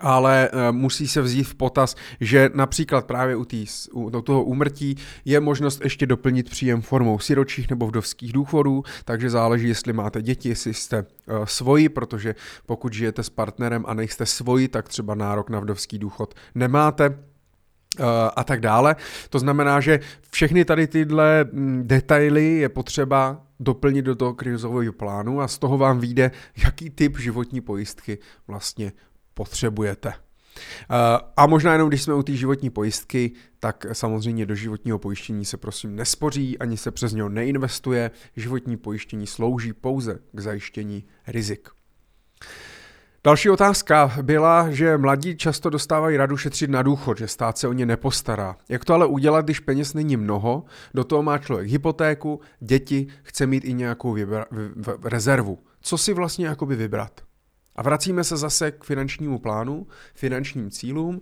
ale 0.00 0.50
uh, 0.52 0.76
musí 0.76 1.08
se 1.08 1.22
vzít 1.22 1.42
v 1.44 1.54
potaz, 1.54 1.96
že 2.20 2.50
například 2.54 3.06
právě 3.06 3.36
u, 3.36 3.44
tý, 3.44 3.66
u 3.92 4.10
toho 4.10 4.44
úmrtí 4.44 4.96
je 5.24 5.40
možnost 5.40 5.80
ještě 5.84 6.06
doplnit 6.06 6.50
příjem 6.50 6.82
formou 6.82 7.18
siročích 7.18 7.70
nebo 7.70 7.86
vdovských 7.86 8.32
důchodů, 8.32 8.82
takže 9.04 9.30
záleží, 9.30 9.68
jestli 9.68 9.92
máte 9.92 10.22
děti, 10.22 10.48
jestli 10.48 10.74
jste 10.74 10.98
uh, 10.98 11.44
svoji, 11.44 11.88
protože 11.88 12.34
pokud 12.66 12.92
žijete 12.92 13.22
s 13.22 13.30
partnerem 13.30 13.84
a 13.86 13.94
nejste 13.94 14.26
svoji, 14.26 14.68
tak 14.68 14.88
třeba 14.88 15.14
nárok 15.14 15.50
na 15.50 15.60
vdovský 15.60 15.98
důchod 15.98 16.34
nemáte, 16.54 17.08
uh, 17.08 18.06
a 18.36 18.44
tak 18.44 18.60
dále. 18.60 18.96
To 19.30 19.38
znamená, 19.38 19.80
že 19.80 20.00
všechny 20.30 20.64
tady 20.64 20.86
tyhle 20.86 21.44
mm, 21.52 21.82
detaily 21.86 22.58
je 22.58 22.68
potřeba 22.68 23.42
doplnit 23.60 24.02
do 24.02 24.14
toho 24.14 24.34
krizového 24.34 24.92
plánu 24.92 25.40
a 25.40 25.48
z 25.48 25.58
toho 25.58 25.78
vám 25.78 25.98
vyjde, 25.98 26.30
jaký 26.64 26.90
typ 26.90 27.18
životní 27.18 27.60
pojistky 27.60 28.18
vlastně 28.48 28.92
potřebujete. 29.34 30.12
Eh, 30.90 31.18
a 31.36 31.46
možná 31.46 31.72
jenom, 31.72 31.88
když 31.88 32.02
jsme 32.02 32.14
u 32.14 32.22
té 32.22 32.32
životní 32.32 32.70
pojistky, 32.70 33.32
tak 33.60 33.86
samozřejmě 33.92 34.46
do 34.46 34.54
životního 34.54 34.98
pojištění 34.98 35.44
se 35.44 35.56
prosím 35.56 35.96
nespoří, 35.96 36.58
ani 36.58 36.76
se 36.76 36.90
přes 36.90 37.12
něho 37.12 37.28
neinvestuje. 37.28 38.10
Životní 38.36 38.76
pojištění 38.76 39.26
slouží 39.26 39.72
pouze 39.72 40.18
k 40.32 40.40
zajištění 40.40 41.04
rizik. 41.26 41.68
Další 43.24 43.50
otázka 43.50 44.12
byla, 44.22 44.70
že 44.70 44.98
mladí 44.98 45.36
často 45.36 45.70
dostávají 45.70 46.16
radu 46.16 46.36
šetřit 46.36 46.70
na 46.70 46.82
důchod, 46.82 47.18
že 47.18 47.28
stát 47.28 47.58
se 47.58 47.68
o 47.68 47.72
ně 47.72 47.86
nepostará. 47.86 48.56
Jak 48.68 48.84
to 48.84 48.94
ale 48.94 49.06
udělat, 49.06 49.44
když 49.44 49.60
peněz 49.60 49.94
není 49.94 50.16
mnoho, 50.16 50.64
do 50.94 51.04
toho 51.04 51.22
má 51.22 51.38
člověk 51.38 51.68
hypotéku, 51.68 52.40
děti, 52.60 53.06
chce 53.22 53.46
mít 53.46 53.64
i 53.64 53.72
nějakou 53.74 54.14
vybra- 54.14 54.44
v- 54.50 54.72
v- 54.76 55.06
rezervu. 55.06 55.58
Co 55.80 55.98
si 55.98 56.14
vlastně 56.14 56.46
jakoby 56.46 56.76
vybrat? 56.76 57.20
A 57.76 57.82
vracíme 57.82 58.24
se 58.24 58.36
zase 58.36 58.70
k 58.70 58.84
finančnímu 58.84 59.38
plánu, 59.38 59.86
finančním 60.14 60.70
cílům 60.70 61.20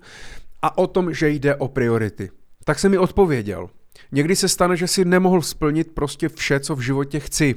a 0.62 0.78
o 0.78 0.87
tom, 0.87 1.14
že 1.14 1.28
jde 1.28 1.54
o 1.54 1.69
priority. 1.69 2.30
Tak 2.64 2.78
jsem 2.78 2.90
mi 2.90 2.99
odpověděl. 2.99 3.71
Někdy 4.12 4.37
se 4.37 4.49
stane, 4.49 4.76
že 4.76 4.87
si 4.87 5.04
nemohl 5.04 5.42
splnit 5.42 5.95
prostě 5.95 6.28
vše, 6.28 6.61
co 6.61 6.76
v 6.76 6.80
životě 6.80 7.21
chci. 7.21 7.54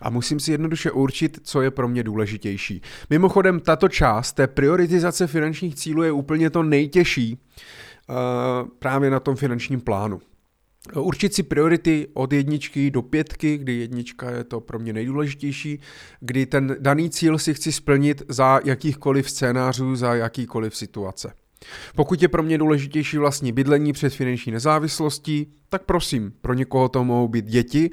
A 0.00 0.10
musím 0.10 0.40
si 0.40 0.50
jednoduše 0.50 0.90
určit, 0.90 1.38
co 1.42 1.62
je 1.62 1.70
pro 1.70 1.88
mě 1.88 2.02
důležitější. 2.02 2.82
Mimochodem, 3.10 3.60
tato 3.60 3.88
část 3.88 4.32
té 4.32 4.46
prioritizace 4.46 5.26
finančních 5.26 5.74
cílů 5.74 6.02
je 6.02 6.12
úplně 6.12 6.50
to 6.50 6.62
nejtěžší 6.62 7.38
uh, 8.08 8.68
právě 8.78 9.10
na 9.10 9.20
tom 9.20 9.36
finančním 9.36 9.80
plánu. 9.80 10.20
Určit 10.94 11.34
si 11.34 11.42
priority 11.42 12.08
od 12.14 12.32
jedničky 12.32 12.90
do 12.90 13.02
pětky, 13.02 13.58
kdy 13.58 13.72
jednička 13.72 14.30
je 14.30 14.44
to 14.44 14.60
pro 14.60 14.78
mě 14.78 14.92
nejdůležitější, 14.92 15.80
kdy 16.20 16.46
ten 16.46 16.76
daný 16.78 17.10
cíl 17.10 17.38
si 17.38 17.54
chci 17.54 17.72
splnit 17.72 18.22
za 18.28 18.60
jakýchkoliv 18.64 19.30
scénářů, 19.30 19.96
za 19.96 20.14
jakýkoliv 20.14 20.76
situace. 20.76 21.32
Pokud 21.94 22.22
je 22.22 22.28
pro 22.28 22.42
mě 22.42 22.58
důležitější 22.58 23.18
vlastní 23.18 23.52
bydlení 23.52 23.92
před 23.92 24.14
finanční 24.14 24.52
nezávislostí, 24.52 25.52
tak 25.68 25.82
prosím, 25.82 26.32
pro 26.40 26.54
někoho 26.54 26.88
to 26.88 27.04
mohou 27.04 27.28
být 27.28 27.44
děti 27.44 27.90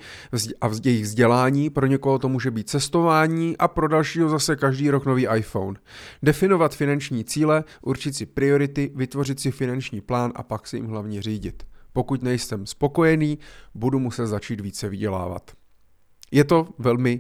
a 0.62 0.70
jejich 0.84 1.04
vzdělání, 1.04 1.70
pro 1.70 1.86
někoho 1.86 2.20
to 2.20 2.30
může 2.30 2.52
být 2.52 2.70
cestování 2.70 3.58
a 3.58 3.68
pro 3.68 3.88
dalšího 3.88 4.30
zase 4.30 4.56
každý 4.56 4.90
rok 4.90 5.06
nový 5.06 5.28
iPhone. 5.36 5.80
Definovat 6.24 6.76
finanční 6.76 7.24
cíle, 7.24 7.64
určit 7.82 8.16
si 8.16 8.26
priority, 8.26 8.92
vytvořit 8.96 9.40
si 9.40 9.52
finanční 9.52 10.02
plán 10.02 10.32
a 10.36 10.44
pak 10.44 10.68
si 10.68 10.78
jim 10.78 10.86
hlavně 10.86 11.22
řídit. 11.22 11.64
Pokud 11.94 12.24
nejsem 12.24 12.66
spokojený, 12.66 13.40
budu 13.76 14.00
muset 14.00 14.28
začít 14.28 14.62
více 14.62 14.90
vydělávat. 14.90 15.52
Je 16.32 16.44
to 16.44 16.68
velmi, 16.78 17.20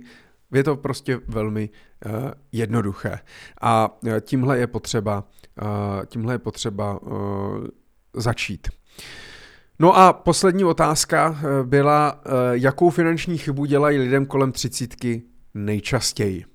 je 0.53 0.63
to 0.63 0.75
prostě 0.75 1.19
velmi 1.27 1.69
uh, 2.05 2.11
jednoduché. 2.51 3.19
A 3.61 4.01
uh, 4.03 4.19
tímhle 4.19 4.57
je 4.57 4.67
potřeba, 4.67 5.23
uh, 5.61 5.67
tímhle 6.05 6.33
je 6.33 6.39
potřeba 6.39 7.01
uh, 7.01 7.67
začít. 8.13 8.67
No 9.79 9.97
a 9.97 10.13
poslední 10.13 10.63
otázka 10.63 11.39
byla, 11.63 12.21
jakou 12.51 12.89
finanční 12.89 13.37
chybu 13.37 13.65
dělají 13.65 13.99
lidem 13.99 14.25
kolem 14.25 14.51
třicítky 14.51 15.23
nejčastěji. 15.53 16.45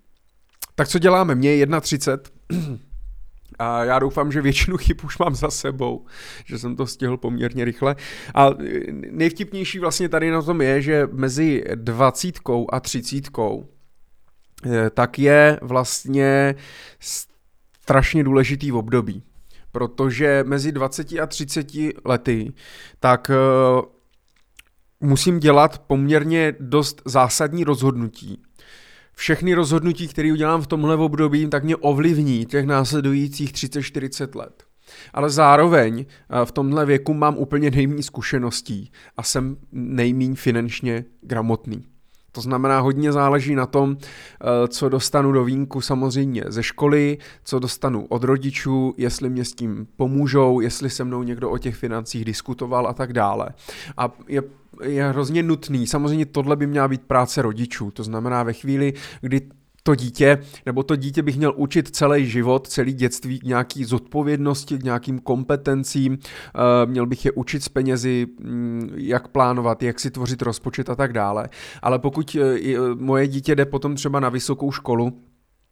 Tak 0.75 0.89
co 0.89 0.99
děláme? 0.99 1.35
Mně 1.35 1.55
je 1.55 1.67
31, 1.81 2.79
a 3.59 3.85
já 3.85 3.99
doufám, 3.99 4.33
že 4.33 4.43
většinu 4.43 4.77
chyb 4.77 4.97
už 5.05 5.19
mám 5.19 5.35
za 5.35 5.51
sebou, 5.51 6.07
že 6.45 6.59
jsem 6.59 6.77
to 6.77 6.87
stihl 6.87 7.17
poměrně 7.17 7.65
rychle. 7.65 7.97
A 8.35 8.51
nejvtipnější 9.11 9.79
vlastně 9.79 10.09
tady 10.09 10.31
na 10.31 10.43
tom 10.43 10.61
je, 10.61 10.83
že 10.83 11.09
mezi 11.13 11.65
dvacítkou 11.75 12.67
a 12.73 12.81
třicítkou 12.81 13.69
eh, 14.67 14.91
tak 14.91 15.19
je 15.19 15.59
vlastně 15.63 16.55
strašně 17.81 18.25
důležitý 18.25 18.71
v 18.71 18.77
období. 18.77 19.23
Protože 19.73 20.45
mezi 20.47 20.73
20 20.73 21.13
a 21.13 21.27
30 21.27 21.67
lety 22.05 22.53
tak 23.01 23.31
eh, 23.31 23.83
musím 25.01 25.41
dělat 25.41 25.79
poměrně 25.79 26.55
dost 26.61 27.03
zásadní 27.05 27.65
rozhodnutí. 27.65 28.43
Všechny 29.19 29.55
rozhodnutí, 29.55 30.09
které 30.09 30.33
udělám 30.33 30.63
v 30.63 30.67
tomhle 30.67 30.97
období, 30.97 31.47
tak 31.47 31.65
mě 31.65 31.77
ovlivní 31.77 32.47
těch 32.47 32.67
následujících 32.67 33.53
30-40 33.53 34.39
let. 34.39 34.65
Ale 35.15 35.31
zároveň 35.31 36.05
eh, 36.09 36.45
v 36.47 36.53
tomhle 36.53 36.87
věku 36.87 37.15
mám 37.15 37.37
úplně 37.39 37.71
nejméně 37.71 38.03
zkušeností 38.03 38.93
a 39.17 39.23
jsem 39.23 39.57
nejméně 39.73 40.35
finančně 40.35 41.05
gramotný. 41.21 41.85
To 42.33 42.41
znamená, 42.41 42.81
hodně 42.81 43.13
záleží 43.13 43.55
na 43.55 43.67
tom, 43.67 43.97
eh, 44.01 44.69
co 44.69 44.89
dostanu 44.89 45.33
do 45.33 45.45
výjimku 45.45 45.81
samozřejmě 45.81 46.45
ze 46.47 46.63
školy, 46.63 47.19
co 47.45 47.59
dostanu 47.59 48.07
od 48.07 48.25
rodičů, 48.25 48.95
jestli 48.97 49.31
mě 49.31 49.45
s 49.45 49.53
tím 49.53 49.87
pomůžou, 49.97 50.61
jestli 50.61 50.91
se 50.91 51.05
mnou 51.05 51.23
někdo 51.23 51.51
o 51.51 51.59
těch 51.59 51.77
financích 51.77 52.25
diskutoval 52.25 52.87
a 52.87 52.93
tak 52.93 53.13
dále. 53.13 53.49
A 53.97 54.13
je 54.29 54.43
je 54.85 55.09
hrozně 55.09 55.43
nutný. 55.43 55.87
Samozřejmě 55.87 56.27
tohle 56.27 56.57
by 56.57 56.67
měla 56.67 56.89
být 56.89 57.03
práce 57.03 57.43
rodičů. 57.43 57.91
To 57.91 58.03
znamená 58.05 58.43
ve 58.43 58.53
chvíli, 58.53 58.93
kdy 59.21 59.41
to 59.83 59.95
dítě, 59.95 60.39
nebo 60.67 60.83
to 60.83 60.97
dítě 60.97 61.23
bych 61.23 61.37
měl 61.37 61.53
učit 61.57 61.97
celý 61.97 62.27
život, 62.27 62.69
celý 62.69 62.93
dětství 62.93 63.39
k 63.39 63.43
nějaký 63.43 63.85
zodpovědnosti, 63.85 64.79
k 64.79 64.83
nějakým 64.83 65.19
kompetencím, 65.19 66.19
eh, 66.19 66.87
měl 66.87 67.07
bych 67.07 67.25
je 67.25 67.33
učit 67.33 67.65
s 67.65 67.69
penězi, 67.69 68.27
mm, 68.41 68.91
jak 68.97 69.29
plánovat, 69.29 69.83
jak 69.83 70.01
si 70.01 70.11
tvořit 70.11 70.43
rozpočet 70.43 70.91
a 70.91 70.97
tak 70.97 71.13
dále. 71.13 71.49
Ale 71.83 71.99
pokud 71.99 72.37
eh, 72.41 72.79
moje 72.95 73.29
dítě 73.29 73.55
jde 73.55 73.65
potom 73.65 73.95
třeba 73.95 74.21
na 74.21 74.29
vysokou 74.29 74.73
školu, 74.73 75.13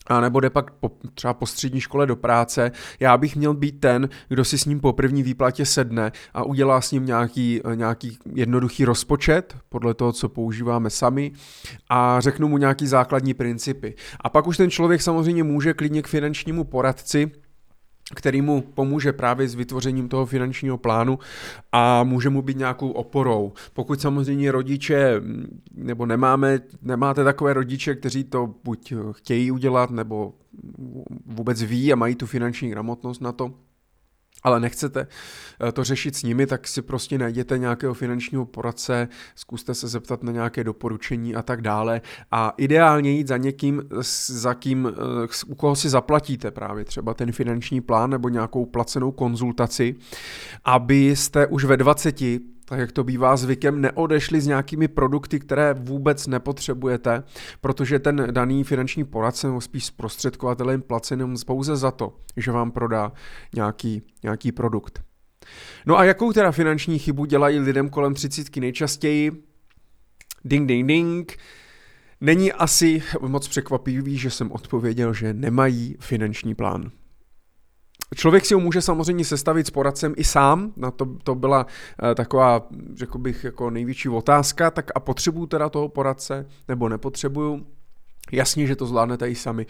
a 0.07 0.21
nebo 0.21 0.41
jde 0.41 0.51
pak 0.51 0.71
po, 0.71 0.91
třeba 1.15 1.35
po 1.35 1.47
střední 1.47 1.81
škole 1.81 2.07
do 2.07 2.17
práce, 2.17 2.71
já 3.01 3.17
bych 3.17 3.37
měl 3.37 3.55
být 3.55 3.81
ten, 3.81 4.09
kdo 4.29 4.45
si 4.45 4.59
s 4.59 4.65
ním 4.65 4.81
po 4.81 4.93
první 4.93 5.23
výplatě 5.23 5.67
sedne 5.67 6.13
a 6.35 6.43
udělá 6.43 6.81
s 6.81 6.91
ním 6.93 7.07
nějaký, 7.07 7.61
nějaký 7.75 8.19
jednoduchý 8.35 8.85
rozpočet, 8.85 9.57
podle 9.69 9.95
toho, 9.95 10.13
co 10.13 10.29
používáme 10.29 10.91
sami, 10.91 11.33
a 11.91 12.21
řeknu 12.21 12.49
mu 12.49 12.59
nějaký 12.59 12.87
základní 12.87 13.35
principy. 13.35 13.95
A 14.21 14.29
pak 14.29 14.47
už 14.47 14.57
ten 14.57 14.71
člověk 14.71 15.03
samozřejmě 15.03 15.43
může 15.45 15.75
klidně 15.75 16.03
k 16.03 16.07
finančnímu 16.07 16.65
poradci, 16.65 17.31
který 18.15 18.43
mu 18.43 18.61
pomůže 18.61 19.13
právě 19.13 19.49
s 19.49 19.55
vytvořením 19.55 20.09
toho 20.09 20.27
finančního 20.27 20.79
plánu 20.79 21.19
a 21.73 22.05
může 22.05 22.31
mu 22.31 22.43
být 22.43 22.59
nějakou 22.59 22.91
oporou. 22.91 23.53
Pokud 23.73 24.01
samozřejmě 24.01 24.53
rodiče, 24.53 25.23
nebo 25.75 26.07
nemáme, 26.07 26.61
nemáte 26.83 27.25
takové 27.25 27.53
rodiče, 27.53 27.95
kteří 27.95 28.25
to 28.25 28.55
buď 28.65 28.93
chtějí 29.13 29.51
udělat, 29.51 29.91
nebo 29.91 30.35
vůbec 31.27 31.63
ví 31.63 31.93
a 31.93 31.97
mají 31.97 32.15
tu 32.15 32.27
finanční 32.27 32.71
gramotnost 32.71 33.21
na 33.21 33.33
to, 33.33 33.55
ale 34.43 34.61
nechcete 34.61 35.07
eh, 35.69 35.73
to 35.73 35.85
řešit 35.85 36.17
s 36.17 36.23
nimi, 36.23 36.47
tak 36.47 36.69
si 36.69 36.83
prostě 36.83 37.19
najděte 37.19 37.59
nějakého 37.59 37.95
finančního 37.95 38.45
poradce, 38.45 39.09
zkuste 39.35 39.75
se 39.75 39.89
zeptat 39.89 40.23
na 40.23 40.33
nějaké 40.33 40.65
doporučení 40.65 41.35
a 41.35 41.43
tak 41.43 41.63
dále. 41.63 42.01
A 42.31 42.55
ideálně 42.57 43.11
jít 43.11 43.29
za 43.29 43.37
někým, 43.37 43.83
za 44.27 44.55
kým, 44.55 44.93
eh, 44.93 45.47
u 45.47 45.55
koho 45.55 45.77
si 45.77 45.89
zaplatíte 45.89 46.51
právě 46.51 46.85
třeba 46.85 47.15
ten 47.15 47.33
finanční 47.33 47.81
plán 47.81 48.11
nebo 48.11 48.29
nějakou 48.29 48.67
placenou 48.67 49.13
konzultaci, 49.13 49.95
abyste 50.65 51.47
už 51.47 51.65
ve 51.65 51.77
20 51.77 52.56
tak 52.69 52.79
jak 52.79 52.93
to 52.93 53.05
bývá 53.05 53.37
zvykem, 53.37 53.81
neodešli 53.81 54.41
s 54.41 54.47
nějakými 54.47 54.89
produkty, 54.89 55.41
které 55.41 55.75
vůbec 55.75 56.27
nepotřebujete, 56.27 57.23
protože 57.61 57.99
ten 57.99 58.29
daný 58.31 58.65
finanční 58.65 59.05
poradce 59.05 59.47
nebo 59.47 59.61
spíš 59.61 59.85
zprostředkovatel 59.85 60.71
je 60.71 60.79
placený 60.79 61.35
pouze 61.47 61.77
za 61.77 61.91
to, 61.91 62.13
že 62.37 62.53
vám 62.53 62.71
prodá 62.71 63.13
nějaký, 63.55 64.03
nějaký 64.23 64.53
produkt. 64.53 65.03
No 65.87 65.99
a 65.99 66.05
jakou 66.05 66.33
teda 66.33 66.53
finanční 66.53 66.99
chybu 66.99 67.25
dělají 67.25 67.59
lidem 67.59 67.89
kolem 67.89 68.15
30 68.15 68.57
nejčastěji? 68.57 69.33
Ding, 70.45 70.69
ding, 70.69 70.87
ding. 70.87 71.37
Není 72.21 72.53
asi 72.53 73.03
moc 73.21 73.49
překvapivý, 73.49 74.19
že 74.19 74.31
jsem 74.31 74.53
odpověděl, 74.53 75.15
že 75.15 75.35
nemají 75.35 75.97
finanční 76.01 76.55
plán. 76.55 76.91
Člověk 78.15 78.47
si 78.47 78.55
ho 78.55 78.61
může 78.61 78.83
samozřejmě 78.83 79.25
sestavit 79.25 79.67
s 79.67 79.71
poradcem 79.71 80.15
i 80.17 80.25
sám, 80.25 80.73
na 80.77 80.91
to, 80.91 81.07
to 81.23 81.35
byla 81.35 81.65
uh, 81.67 82.15
taková, 82.15 82.67
řekl 82.95 83.19
bych, 83.19 83.45
jako 83.45 83.71
největší 83.71 84.09
otázka, 84.09 84.71
tak 84.71 84.91
a 84.95 85.01
potřebuju 85.01 85.47
teda 85.47 85.69
toho 85.69 85.89
poradce, 85.89 86.47
nebo 86.69 86.89
nepotřebuju? 86.89 87.67
Jasně, 88.33 88.67
že 88.67 88.77
to 88.77 88.87
zvládnete 88.87 89.31
i 89.31 89.35
sami. 89.35 89.67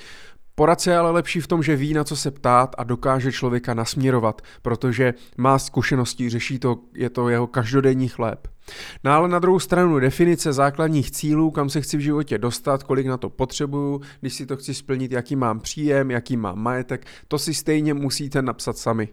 Poradce 0.58 0.90
je 0.90 0.96
ale 0.96 1.10
lepší 1.10 1.40
v 1.40 1.46
tom, 1.46 1.62
že 1.62 1.76
ví, 1.76 1.94
na 1.94 2.04
co 2.04 2.16
se 2.16 2.30
ptát 2.30 2.74
a 2.78 2.84
dokáže 2.84 3.32
člověka 3.32 3.74
nasměrovat, 3.74 4.42
protože 4.62 5.14
má 5.36 5.58
zkušenosti, 5.58 6.30
řeší 6.30 6.58
to, 6.58 6.78
je 6.94 7.10
to 7.10 7.28
jeho 7.28 7.46
každodenní 7.46 8.08
chléb. 8.08 8.48
No 9.04 9.12
ale 9.12 9.28
na 9.28 9.38
druhou 9.38 9.58
stranu 9.58 9.98
definice 9.98 10.52
základních 10.52 11.10
cílů, 11.10 11.50
kam 11.50 11.70
se 11.70 11.80
chci 11.80 11.96
v 11.96 12.00
životě 12.00 12.38
dostat, 12.38 12.82
kolik 12.82 13.06
na 13.06 13.16
to 13.16 13.30
potřebuju, 13.30 14.00
když 14.20 14.34
si 14.34 14.46
to 14.46 14.56
chci 14.56 14.74
splnit, 14.74 15.12
jaký 15.12 15.36
mám 15.36 15.60
příjem, 15.60 16.10
jaký 16.10 16.36
mám 16.36 16.58
majetek, 16.58 17.06
to 17.28 17.38
si 17.38 17.54
stejně 17.54 17.94
musíte 17.94 18.42
napsat 18.42 18.78
sami. 18.78 19.08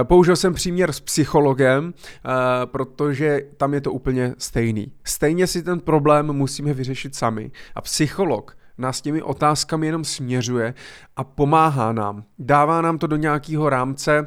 Eh, 0.00 0.04
použil 0.04 0.36
jsem 0.36 0.54
příměr 0.54 0.92
s 0.92 1.00
psychologem, 1.00 1.94
eh, 1.94 2.30
protože 2.64 3.40
tam 3.56 3.74
je 3.74 3.80
to 3.80 3.92
úplně 3.92 4.34
stejný. 4.38 4.92
Stejně 5.04 5.46
si 5.46 5.62
ten 5.62 5.80
problém 5.80 6.32
musíme 6.32 6.72
vyřešit 6.72 7.14
sami. 7.14 7.50
A 7.74 7.80
psycholog 7.80 8.58
nás 8.78 9.00
těmi 9.00 9.22
otázkami 9.22 9.86
jenom 9.86 10.04
směřuje 10.04 10.74
a 11.16 11.24
pomáhá 11.24 11.92
nám. 11.92 12.24
Dává 12.38 12.82
nám 12.82 12.98
to 12.98 13.06
do 13.06 13.16
nějakého 13.16 13.68
rámce 13.68 14.26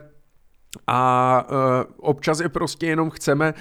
a 0.87 1.43
uh, 1.49 1.57
občas 1.97 2.39
je 2.39 2.49
prostě 2.49 2.87
jenom 2.87 3.09
chceme 3.09 3.53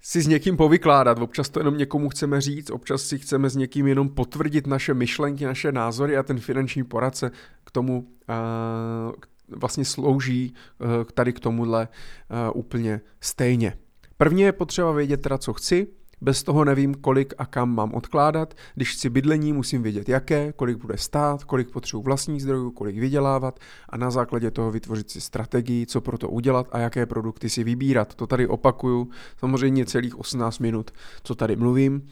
si 0.00 0.22
s 0.22 0.26
někým 0.26 0.56
povykládat, 0.56 1.18
občas 1.18 1.48
to 1.48 1.60
jenom 1.60 1.78
někomu 1.78 2.08
chceme 2.08 2.40
říct, 2.40 2.70
občas 2.70 3.02
si 3.02 3.18
chceme 3.18 3.50
s 3.50 3.56
někým 3.56 3.86
jenom 3.86 4.08
potvrdit 4.08 4.66
naše 4.66 4.94
myšlenky, 4.94 5.44
naše 5.44 5.72
názory 5.72 6.16
a 6.16 6.22
ten 6.22 6.40
finanční 6.40 6.84
poradce 6.84 7.30
k 7.64 7.70
tomu 7.70 7.98
uh, 7.98 9.12
vlastně 9.48 9.84
slouží 9.84 10.54
uh, 10.78 10.88
tady 11.14 11.32
k 11.32 11.40
tomuhle 11.40 11.88
uh, 11.88 12.60
úplně 12.60 13.00
stejně. 13.20 13.78
Prvně 14.16 14.44
je 14.44 14.52
potřeba 14.52 14.92
vědět 14.92 15.22
teda, 15.22 15.38
co 15.38 15.52
chci, 15.52 15.86
bez 16.20 16.42
toho 16.42 16.64
nevím, 16.64 16.94
kolik 16.94 17.34
a 17.38 17.46
kam 17.46 17.74
mám 17.74 17.94
odkládat. 17.94 18.54
Když 18.74 18.92
chci 18.92 19.10
bydlení, 19.10 19.52
musím 19.52 19.82
vědět 19.82 20.08
jaké, 20.08 20.52
kolik 20.52 20.76
bude 20.78 20.98
stát, 20.98 21.44
kolik 21.44 21.70
potřebuji 21.70 22.02
vlastních 22.02 22.42
zdrojů, 22.42 22.70
kolik 22.70 22.98
vydělávat 22.98 23.58
a 23.88 23.96
na 23.96 24.10
základě 24.10 24.50
toho 24.50 24.70
vytvořit 24.70 25.10
si 25.10 25.20
strategii, 25.20 25.86
co 25.86 26.00
pro 26.00 26.18
to 26.18 26.28
udělat 26.28 26.68
a 26.72 26.78
jaké 26.78 27.06
produkty 27.06 27.50
si 27.50 27.64
vybírat. 27.64 28.14
To 28.14 28.26
tady 28.26 28.46
opakuju 28.46 29.10
samozřejmě 29.38 29.86
celých 29.86 30.18
18 30.18 30.58
minut, 30.58 30.90
co 31.22 31.34
tady 31.34 31.56
mluvím. 31.56 32.02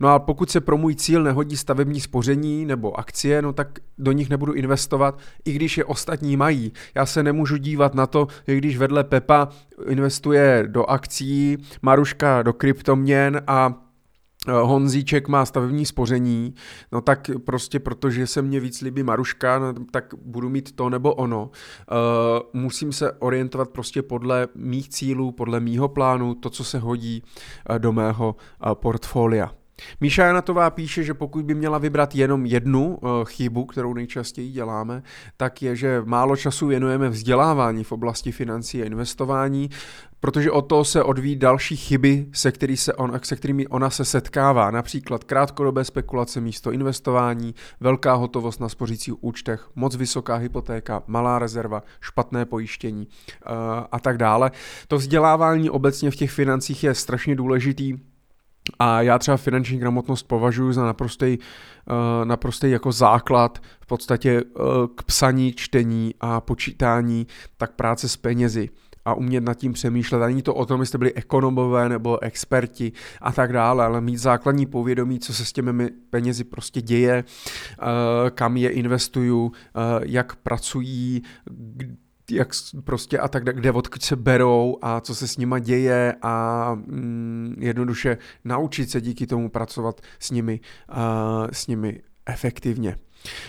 No 0.00 0.08
a 0.08 0.18
pokud 0.18 0.50
se 0.50 0.60
pro 0.60 0.76
můj 0.76 0.94
cíl 0.94 1.22
nehodí 1.22 1.56
stavební 1.56 2.00
spoření 2.00 2.64
nebo 2.64 2.98
akcie, 2.98 3.42
no 3.42 3.52
tak 3.52 3.78
do 3.98 4.12
nich 4.12 4.30
nebudu 4.30 4.52
investovat, 4.52 5.18
i 5.44 5.52
když 5.52 5.78
je 5.78 5.84
ostatní 5.84 6.36
mají. 6.36 6.72
Já 6.94 7.06
se 7.06 7.22
nemůžu 7.22 7.56
dívat 7.56 7.94
na 7.94 8.06
to, 8.06 8.26
že 8.46 8.56
když 8.56 8.78
vedle 8.78 9.04
Pepa 9.04 9.48
investuje 9.88 10.64
do 10.66 10.84
akcí, 10.84 11.56
Maruška 11.82 12.42
do 12.42 12.52
kryptoměn 12.52 13.42
a 13.46 13.53
eh, 13.62 14.52
Honzíček 14.52 15.28
má 15.28 15.46
stavební 15.46 15.86
spoření, 15.86 16.54
no 16.92 17.00
tak 17.00 17.30
prostě 17.46 17.80
protože 17.80 18.26
se 18.26 18.42
mně 18.42 18.60
víc 18.60 18.80
líbí 18.80 19.02
Maruška, 19.02 19.58
no, 19.58 19.74
tak 19.90 20.14
budu 20.22 20.48
mít 20.48 20.76
to 20.76 20.90
nebo 20.90 21.14
ono. 21.14 21.42
Uh, 21.44 22.60
musím 22.60 22.92
se 22.92 23.12
orientovat 23.12 23.70
prostě 23.70 24.02
podle 24.02 24.48
mých 24.54 24.88
cílů, 24.88 25.32
podle 25.32 25.60
mýho 25.60 25.88
plánu, 25.88 26.34
to, 26.34 26.50
co 26.50 26.64
se 26.64 26.78
hodí 26.78 27.22
uh, 27.70 27.78
do 27.78 27.92
mého 27.92 28.36
uh, 28.66 28.74
portfolia. 28.74 29.63
Míša 30.00 30.24
Janatová 30.24 30.70
píše, 30.70 31.02
že 31.02 31.14
pokud 31.14 31.44
by 31.44 31.54
měla 31.54 31.78
vybrat 31.78 32.14
jenom 32.14 32.46
jednu 32.46 32.96
uh, 32.96 33.24
chybu, 33.24 33.64
kterou 33.64 33.94
nejčastěji 33.94 34.50
děláme, 34.50 35.02
tak 35.36 35.62
je, 35.62 35.76
že 35.76 36.02
málo 36.04 36.36
času 36.36 36.66
věnujeme 36.66 37.08
vzdělávání 37.08 37.84
v 37.84 37.92
oblasti 37.92 38.32
financí 38.32 38.82
a 38.82 38.86
investování, 38.86 39.70
protože 40.20 40.50
o 40.50 40.62
to 40.62 40.84
se 40.84 41.02
odvíjí 41.02 41.36
další 41.36 41.76
chyby, 41.76 42.26
se, 42.32 42.52
který 42.52 42.76
se 42.76 42.94
on, 42.94 43.20
se 43.22 43.36
kterými 43.36 43.66
ona 43.66 43.90
se 43.90 44.04
setkává. 44.04 44.70
Například 44.70 45.24
krátkodobé 45.24 45.84
spekulace 45.84 46.40
místo 46.40 46.72
investování, 46.72 47.54
velká 47.80 48.14
hotovost 48.14 48.60
na 48.60 48.68
spořících 48.68 49.24
účtech, 49.24 49.68
moc 49.74 49.96
vysoká 49.96 50.36
hypotéka, 50.36 51.02
malá 51.06 51.38
rezerva, 51.38 51.82
špatné 52.00 52.44
pojištění 52.44 53.06
uh, 53.06 53.52
a 53.92 54.00
tak 54.00 54.18
dále. 54.18 54.50
To 54.88 54.96
vzdělávání 54.96 55.70
obecně 55.70 56.10
v 56.10 56.16
těch 56.16 56.30
financích 56.30 56.84
je 56.84 56.94
strašně 56.94 57.36
důležitý, 57.36 57.94
a 58.78 59.02
já 59.02 59.18
třeba 59.18 59.36
finanční 59.36 59.78
gramotnost 59.78 60.22
považuji 60.22 60.72
za 60.72 60.84
naprostý, 60.84 61.38
uh, 61.38 62.24
naprostý 62.24 62.70
jako 62.70 62.92
základ 62.92 63.58
v 63.80 63.86
podstatě 63.86 64.42
uh, 64.42 64.64
k 64.94 65.02
psaní, 65.02 65.52
čtení 65.52 66.14
a 66.20 66.40
počítání, 66.40 67.26
tak 67.56 67.72
práce 67.72 68.08
s 68.08 68.16
penězi 68.16 68.68
a 69.04 69.14
umět 69.14 69.44
nad 69.44 69.54
tím 69.54 69.72
přemýšlet. 69.72 70.22
Ani 70.22 70.42
to 70.42 70.54
o 70.54 70.66
tom, 70.66 70.80
jestli 70.80 70.98
byli 70.98 71.14
ekonomové 71.14 71.88
nebo 71.88 72.22
experti 72.22 72.92
a 73.20 73.32
tak 73.32 73.52
dále, 73.52 73.84
ale 73.84 74.00
mít 74.00 74.16
základní 74.16 74.66
povědomí, 74.66 75.18
co 75.18 75.34
se 75.34 75.44
s 75.44 75.52
těmi 75.52 75.90
penězi 76.10 76.44
prostě 76.44 76.80
děje, 76.80 77.24
uh, 77.24 78.30
kam 78.30 78.56
je 78.56 78.70
investuju, 78.70 79.52
jak 80.02 80.36
pracují, 80.36 81.22
jak 82.30 82.48
prostě 82.84 83.18
a 83.18 83.28
tak, 83.28 83.44
kde 83.44 83.72
odkud 83.72 84.02
se 84.02 84.16
berou 84.16 84.78
a 84.82 85.00
co 85.00 85.14
se 85.14 85.28
s 85.28 85.36
nima 85.36 85.58
děje 85.58 86.14
a 86.22 86.74
mm, 86.74 87.56
jednoduše 87.58 88.18
naučit 88.44 88.90
se 88.90 89.00
díky 89.00 89.26
tomu 89.26 89.50
pracovat 89.50 90.00
s 90.18 90.30
nimi, 90.30 90.60
uh, 90.90 90.96
s 91.52 91.66
nimi 91.66 92.02
efektivně. 92.26 92.96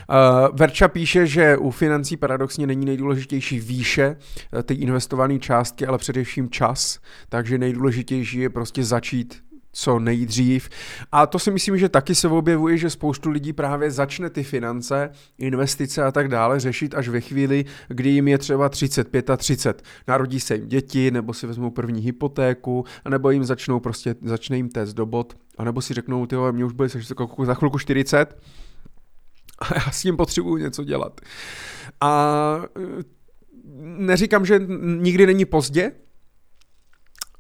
Uh, 0.10 0.58
Verča 0.58 0.88
píše, 0.88 1.28
že 1.28 1.58
u 1.58 1.72
financí 1.72 2.18
paradoxně 2.18 2.68
není 2.68 2.86
nejdůležitější 2.86 3.60
výše 3.60 4.16
uh, 4.54 4.62
té 4.62 4.74
investované 4.74 5.40
částky, 5.40 5.88
ale 5.88 5.98
především 5.98 6.50
čas, 6.50 7.00
takže 7.30 7.58
nejdůležitější 7.58 8.40
je 8.40 8.50
prostě 8.50 8.84
začít 8.84 9.45
co 9.76 10.00
nejdřív. 10.00 10.70
A 11.12 11.28
to 11.28 11.40
si 11.40 11.52
myslím, 11.52 11.78
že 11.78 11.90
taky 11.90 12.16
se 12.16 12.28
objevuje, 12.28 12.78
že 12.78 12.90
spoustu 12.90 13.30
lidí 13.30 13.54
právě 13.54 13.92
začne 13.92 14.30
ty 14.30 14.44
finance, 14.44 15.10
investice 15.38 16.04
a 16.04 16.12
tak 16.12 16.28
dále 16.28 16.60
řešit 16.60 16.96
až 16.96 17.08
ve 17.08 17.22
chvíli, 17.22 17.66
kdy 17.88 18.10
jim 18.10 18.28
je 18.28 18.38
třeba 18.38 18.70
35 18.70 19.30
a 19.30 19.38
30. 19.38 19.84
Narodí 20.08 20.40
se 20.40 20.56
jim 20.56 20.68
děti, 20.68 21.12
nebo 21.12 21.34
si 21.34 21.48
vezmou 21.48 21.70
první 21.70 22.02
hypotéku, 22.02 22.86
nebo 23.10 23.30
jim 23.30 23.44
začnou 23.44 23.80
prostě, 23.80 24.16
začne 24.22 24.58
jim 24.58 24.70
test 24.70 24.94
do 24.94 25.06
bod, 25.06 25.34
anebo 25.58 25.82
si 25.82 25.94
řeknou, 25.94 26.26
ty 26.26 26.36
mě 26.52 26.66
už 26.66 26.74
bude 26.74 26.90
za 27.44 27.54
chvilku 27.54 27.80
40, 27.80 28.38
a 29.60 29.76
já 29.76 29.92
s 29.92 30.04
ním 30.04 30.18
potřebuju 30.18 30.58
něco 30.58 30.84
dělat. 30.84 31.22
A 32.02 32.62
e, 32.80 33.04
neříkám, 33.84 34.46
že 34.46 34.60
nikdy 35.02 35.26
není 35.26 35.46
pozdě, 35.46 35.92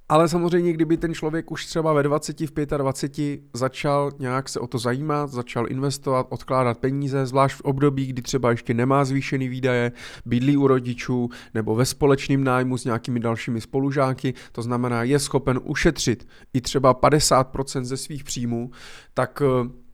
ale 0.10 0.30
samozřejmě, 0.30 0.74
kdyby 0.74 0.98
ten 0.98 1.14
člověk 1.14 1.52
už 1.52 1.66
třeba 1.66 1.94
ve 1.94 2.04
20, 2.04 2.40
v 2.40 2.66
25 2.78 3.40
začal 3.54 4.12
nějak 4.20 4.50
se 4.50 4.60
o 4.60 4.68
to 4.68 4.78
zajímat, 4.78 5.30
začal 5.30 5.72
investovat, 5.72 6.28
odkládat 6.30 6.78
peníze, 6.78 7.26
zvlášť 7.26 7.58
v 7.58 7.62
období, 7.62 8.06
kdy 8.06 8.22
třeba 8.22 8.52
ještě 8.52 8.74
nemá 8.74 9.06
zvýšený 9.06 9.48
výdaje, 9.48 9.92
bydlí 10.26 10.58
u 10.58 10.68
rodičů 10.68 11.30
nebo 11.54 11.76
ve 11.76 11.86
společném 11.86 12.44
nájmu 12.44 12.78
s 12.78 12.86
nějakými 12.86 13.20
dalšími 13.20 13.62
spolužáky, 13.62 14.34
to 14.52 14.62
znamená, 14.62 15.04
je 15.04 15.20
schopen 15.20 15.60
ušetřit 15.64 16.28
i 16.54 16.62
třeba 16.62 16.94
50% 16.94 17.84
ze 17.84 17.98
svých 17.98 18.24
příjmů, 18.24 18.72
tak 19.14 19.42
e, 19.42 19.85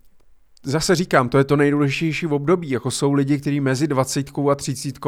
zase 0.63 0.95
říkám, 0.95 1.29
to 1.29 1.37
je 1.37 1.43
to 1.43 1.55
nejdůležitější 1.55 2.25
v 2.25 2.33
období, 2.33 2.69
jako 2.69 2.91
jsou 2.91 3.13
lidi, 3.13 3.39
kteří 3.39 3.59
mezi 3.59 3.87
20 3.87 4.25
a 4.51 4.55
30 4.55 4.99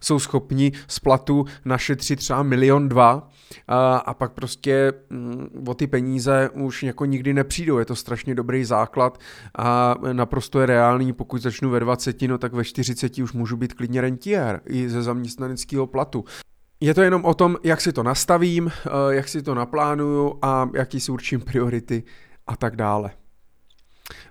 jsou 0.00 0.18
schopni 0.18 0.72
z 0.88 0.98
platu 0.98 1.44
našetřit 1.64 2.18
třeba 2.18 2.42
milion 2.42 2.88
dva 2.88 3.28
a, 3.68 3.96
a 3.96 4.14
pak 4.14 4.32
prostě 4.32 4.92
mm, 5.10 5.64
o 5.68 5.74
ty 5.74 5.86
peníze 5.86 6.50
už 6.54 6.82
jako 6.82 7.04
nikdy 7.04 7.34
nepřijdou, 7.34 7.78
je 7.78 7.84
to 7.84 7.96
strašně 7.96 8.34
dobrý 8.34 8.64
základ 8.64 9.18
a 9.58 9.94
naprosto 10.12 10.60
je 10.60 10.66
reálný, 10.66 11.12
pokud 11.12 11.42
začnu 11.42 11.70
ve 11.70 11.80
20, 11.80 12.22
no 12.22 12.38
tak 12.38 12.52
ve 12.52 12.64
40 12.64 13.18
už 13.18 13.32
můžu 13.32 13.56
být 13.56 13.74
klidně 13.74 14.00
rentier 14.00 14.60
i 14.66 14.88
ze 14.88 15.02
zaměstnaneckého 15.02 15.86
platu. 15.86 16.24
Je 16.80 16.94
to 16.94 17.02
jenom 17.02 17.24
o 17.24 17.34
tom, 17.34 17.56
jak 17.62 17.80
si 17.80 17.92
to 17.92 18.02
nastavím, 18.02 18.72
jak 19.10 19.28
si 19.28 19.42
to 19.42 19.54
naplánuju 19.54 20.38
a 20.42 20.68
jaký 20.74 21.00
si 21.00 21.12
určím 21.12 21.40
priority 21.40 22.02
a 22.46 22.56
tak 22.56 22.76
dále. 22.76 23.10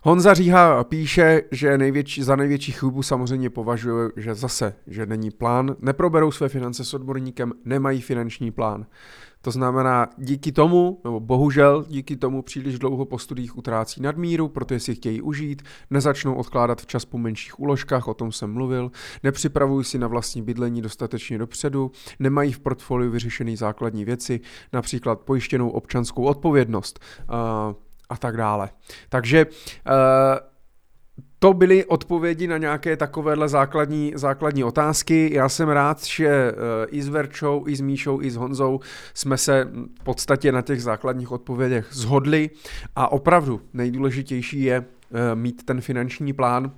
Honza 0.03 0.33
Říha 0.33 0.83
píše, 0.83 1.41
že 1.51 1.77
největší, 1.77 2.23
za 2.23 2.35
největší 2.35 2.71
chybu 2.71 3.03
samozřejmě 3.03 3.49
považuje, 3.49 4.09
že 4.17 4.35
zase, 4.35 4.73
že 4.87 5.05
není 5.05 5.31
plán, 5.31 5.75
neproberou 5.79 6.31
své 6.31 6.49
finance 6.49 6.85
s 6.85 6.93
odborníkem, 6.93 7.53
nemají 7.65 8.01
finanční 8.01 8.51
plán. 8.51 8.85
To 9.41 9.51
znamená, 9.51 10.09
díky 10.17 10.51
tomu, 10.51 11.01
nebo 11.03 11.19
bohužel 11.19 11.85
díky 11.87 12.15
tomu 12.15 12.41
příliš 12.41 12.79
dlouho 12.79 13.05
po 13.05 13.19
studiích 13.19 13.57
utrácí 13.57 14.01
nadmíru, 14.01 14.47
protože 14.47 14.79
si 14.79 14.95
chtějí 14.95 15.21
užít, 15.21 15.61
nezačnou 15.89 16.35
odkládat 16.35 16.81
včas 16.81 17.05
po 17.05 17.17
menších 17.17 17.59
úložkách, 17.59 18.07
o 18.07 18.13
tom 18.13 18.31
jsem 18.31 18.53
mluvil, 18.53 18.91
nepřipravují 19.23 19.85
si 19.85 19.97
na 19.97 20.07
vlastní 20.07 20.41
bydlení 20.41 20.81
dostatečně 20.81 21.37
dopředu, 21.37 21.91
nemají 22.19 22.51
v 22.51 22.59
portfoliu 22.59 23.11
vyřešené 23.11 23.57
základní 23.57 24.05
věci, 24.05 24.39
například 24.73 25.19
pojištěnou 25.19 25.69
občanskou 25.69 26.23
odpovědnost. 26.23 26.99
Uh, 27.69 27.88
a 28.09 28.17
tak 28.17 28.37
dále. 28.37 28.69
Takže 29.09 29.45
uh, 29.45 29.53
to 31.39 31.53
byly 31.53 31.85
odpovědi 31.85 32.47
na 32.47 32.57
nějaké 32.57 32.97
takovéhle 32.97 33.49
základní, 33.49 34.13
základní 34.15 34.63
otázky. 34.63 35.29
Já 35.33 35.49
jsem 35.49 35.69
rád, 35.69 36.05
že 36.05 36.51
uh, 36.51 36.57
i 36.97 37.01
s 37.01 37.07
Verčou, 37.07 37.63
i 37.67 37.75
s 37.75 37.81
Míšou, 37.81 38.21
i 38.21 38.31
s 38.31 38.35
Honzou 38.35 38.79
jsme 39.13 39.37
se 39.37 39.67
v 39.99 40.03
podstatě 40.03 40.51
na 40.51 40.61
těch 40.61 40.83
základních 40.83 41.31
odpovědech 41.31 41.87
zhodli 41.91 42.49
a 42.95 43.11
opravdu 43.11 43.61
nejdůležitější 43.73 44.63
je 44.63 44.79
uh, 44.79 44.85
mít 45.33 45.65
ten 45.65 45.81
finanční 45.81 46.33
plán, 46.33 46.71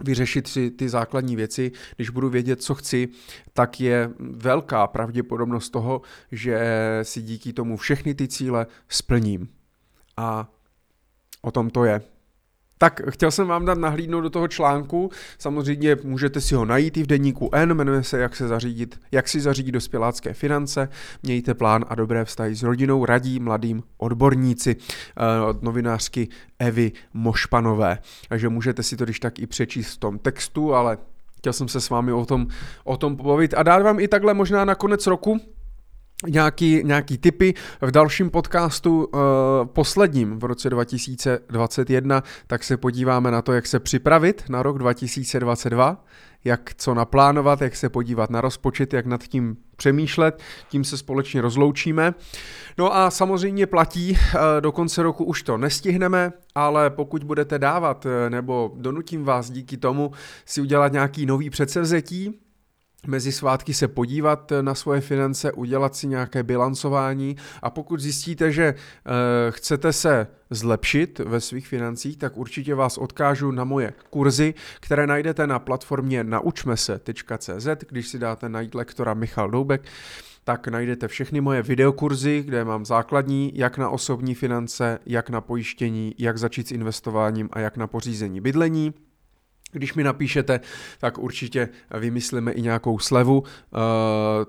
vyřešit 0.00 0.48
si 0.48 0.70
ty 0.70 0.88
základní 0.88 1.36
věci. 1.36 1.72
Když 1.96 2.10
budu 2.10 2.28
vědět, 2.28 2.62
co 2.62 2.74
chci, 2.74 3.08
tak 3.52 3.80
je 3.80 4.10
velká 4.18 4.86
pravděpodobnost 4.86 5.70
toho, 5.70 6.02
že 6.32 6.60
si 7.02 7.22
díky 7.22 7.52
tomu 7.52 7.76
všechny 7.76 8.14
ty 8.14 8.28
cíle 8.28 8.66
splním. 8.88 9.48
A 10.16 10.48
o 11.46 11.50
tom 11.50 11.70
to 11.70 11.84
je. 11.84 12.00
Tak 12.78 13.00
chtěl 13.10 13.30
jsem 13.30 13.46
vám 13.46 13.64
dát 13.64 13.78
nahlídnout 13.78 14.20
do 14.20 14.30
toho 14.30 14.48
článku, 14.48 15.10
samozřejmě 15.38 15.96
můžete 16.04 16.40
si 16.40 16.54
ho 16.54 16.64
najít 16.64 16.96
i 16.96 17.02
v 17.02 17.06
denníku 17.06 17.50
N, 17.52 17.74
jmenuje 17.74 18.02
se 18.02 18.18
Jak, 18.18 18.36
se 18.36 18.48
zařídit, 18.48 19.00
jak 19.12 19.28
si 19.28 19.40
zařídit 19.40 19.72
dospělácké 19.72 20.34
finance, 20.34 20.88
mějte 21.22 21.54
plán 21.54 21.84
a 21.88 21.94
dobré 21.94 22.24
vztahy 22.24 22.54
s 22.54 22.62
rodinou, 22.62 23.04
radí 23.04 23.40
mladým 23.40 23.82
odborníci 23.98 24.76
eh, 24.76 25.40
od 25.40 25.62
novinářky 25.62 26.28
Evy 26.58 26.92
Mošpanové. 27.14 27.98
Takže 28.28 28.48
můžete 28.48 28.82
si 28.82 28.96
to 28.96 29.04
když 29.04 29.20
tak 29.20 29.38
i 29.38 29.46
přečíst 29.46 29.94
v 29.94 29.98
tom 29.98 30.18
textu, 30.18 30.74
ale 30.74 30.98
chtěl 31.38 31.52
jsem 31.52 31.68
se 31.68 31.80
s 31.80 31.90
vámi 31.90 32.12
o 32.12 32.26
tom, 32.26 32.46
o 32.84 32.96
tom 32.96 33.16
pobavit 33.16 33.54
a 33.54 33.62
dát 33.62 33.82
vám 33.82 34.00
i 34.00 34.08
takhle 34.08 34.34
možná 34.34 34.64
na 34.64 34.74
konec 34.74 35.06
roku, 35.06 35.40
nějaký, 36.26 36.82
nějaký 36.84 37.18
typy 37.18 37.54
v 37.80 37.90
dalším 37.90 38.30
podcastu 38.30 39.04
uh, 39.04 39.20
posledním 39.64 40.38
v 40.38 40.44
roce 40.44 40.70
2021, 40.70 42.22
tak 42.46 42.64
se 42.64 42.76
podíváme 42.76 43.30
na 43.30 43.42
to, 43.42 43.52
jak 43.52 43.66
se 43.66 43.80
připravit 43.80 44.44
na 44.48 44.62
rok 44.62 44.78
2022, 44.78 46.04
jak 46.44 46.70
co 46.76 46.94
naplánovat, 46.94 47.60
jak 47.60 47.76
se 47.76 47.88
podívat 47.88 48.30
na 48.30 48.40
rozpočet, 48.40 48.94
jak 48.94 49.06
nad 49.06 49.22
tím 49.22 49.56
přemýšlet, 49.76 50.42
tím 50.68 50.84
se 50.84 50.98
společně 50.98 51.40
rozloučíme. 51.40 52.14
No 52.78 52.96
a 52.96 53.10
samozřejmě 53.10 53.66
platí, 53.66 54.10
uh, 54.12 54.40
do 54.60 54.72
konce 54.72 55.02
roku 55.02 55.24
už 55.24 55.42
to 55.42 55.58
nestihneme, 55.58 56.32
ale 56.54 56.90
pokud 56.90 57.24
budete 57.24 57.58
dávat, 57.58 58.06
uh, 58.06 58.10
nebo 58.28 58.72
donutím 58.76 59.24
vás 59.24 59.50
díky 59.50 59.76
tomu 59.76 60.10
si 60.44 60.60
udělat 60.60 60.92
nějaký 60.92 61.26
nový 61.26 61.50
předsevzetí, 61.50 62.40
mezi 63.06 63.32
svátky 63.32 63.74
se 63.74 63.88
podívat 63.88 64.52
na 64.60 64.74
svoje 64.74 65.00
finance, 65.00 65.52
udělat 65.52 65.96
si 65.96 66.06
nějaké 66.06 66.42
bilancování 66.42 67.36
a 67.62 67.70
pokud 67.70 68.00
zjistíte, 68.00 68.52
že 68.52 68.64
e, 68.64 68.74
chcete 69.50 69.92
se 69.92 70.26
zlepšit 70.50 71.18
ve 71.18 71.40
svých 71.40 71.68
financích, 71.68 72.16
tak 72.16 72.36
určitě 72.36 72.74
vás 72.74 72.98
odkážu 72.98 73.50
na 73.50 73.64
moje 73.64 73.92
kurzy, 74.10 74.54
které 74.80 75.06
najdete 75.06 75.46
na 75.46 75.58
platformě 75.58 76.24
naučmese.cz, 76.24 77.68
když 77.88 78.08
si 78.08 78.18
dáte 78.18 78.48
najít 78.48 78.74
lektora 78.74 79.14
Michal 79.14 79.50
Doubek, 79.50 79.82
tak 80.44 80.68
najdete 80.68 81.08
všechny 81.08 81.40
moje 81.40 81.62
videokurzy, 81.62 82.42
kde 82.46 82.64
mám 82.64 82.86
základní, 82.86 83.52
jak 83.54 83.78
na 83.78 83.88
osobní 83.88 84.34
finance, 84.34 84.98
jak 85.06 85.30
na 85.30 85.40
pojištění, 85.40 86.14
jak 86.18 86.38
začít 86.38 86.68
s 86.68 86.72
investováním 86.72 87.48
a 87.52 87.60
jak 87.60 87.76
na 87.76 87.86
pořízení 87.86 88.40
bydlení. 88.40 88.94
Když 89.72 89.94
mi 89.94 90.04
napíšete, 90.04 90.60
tak 90.98 91.18
určitě 91.18 91.68
vymyslíme 91.98 92.52
i 92.52 92.62
nějakou 92.62 92.98
slevu, 92.98 93.40
uh, 93.40 93.46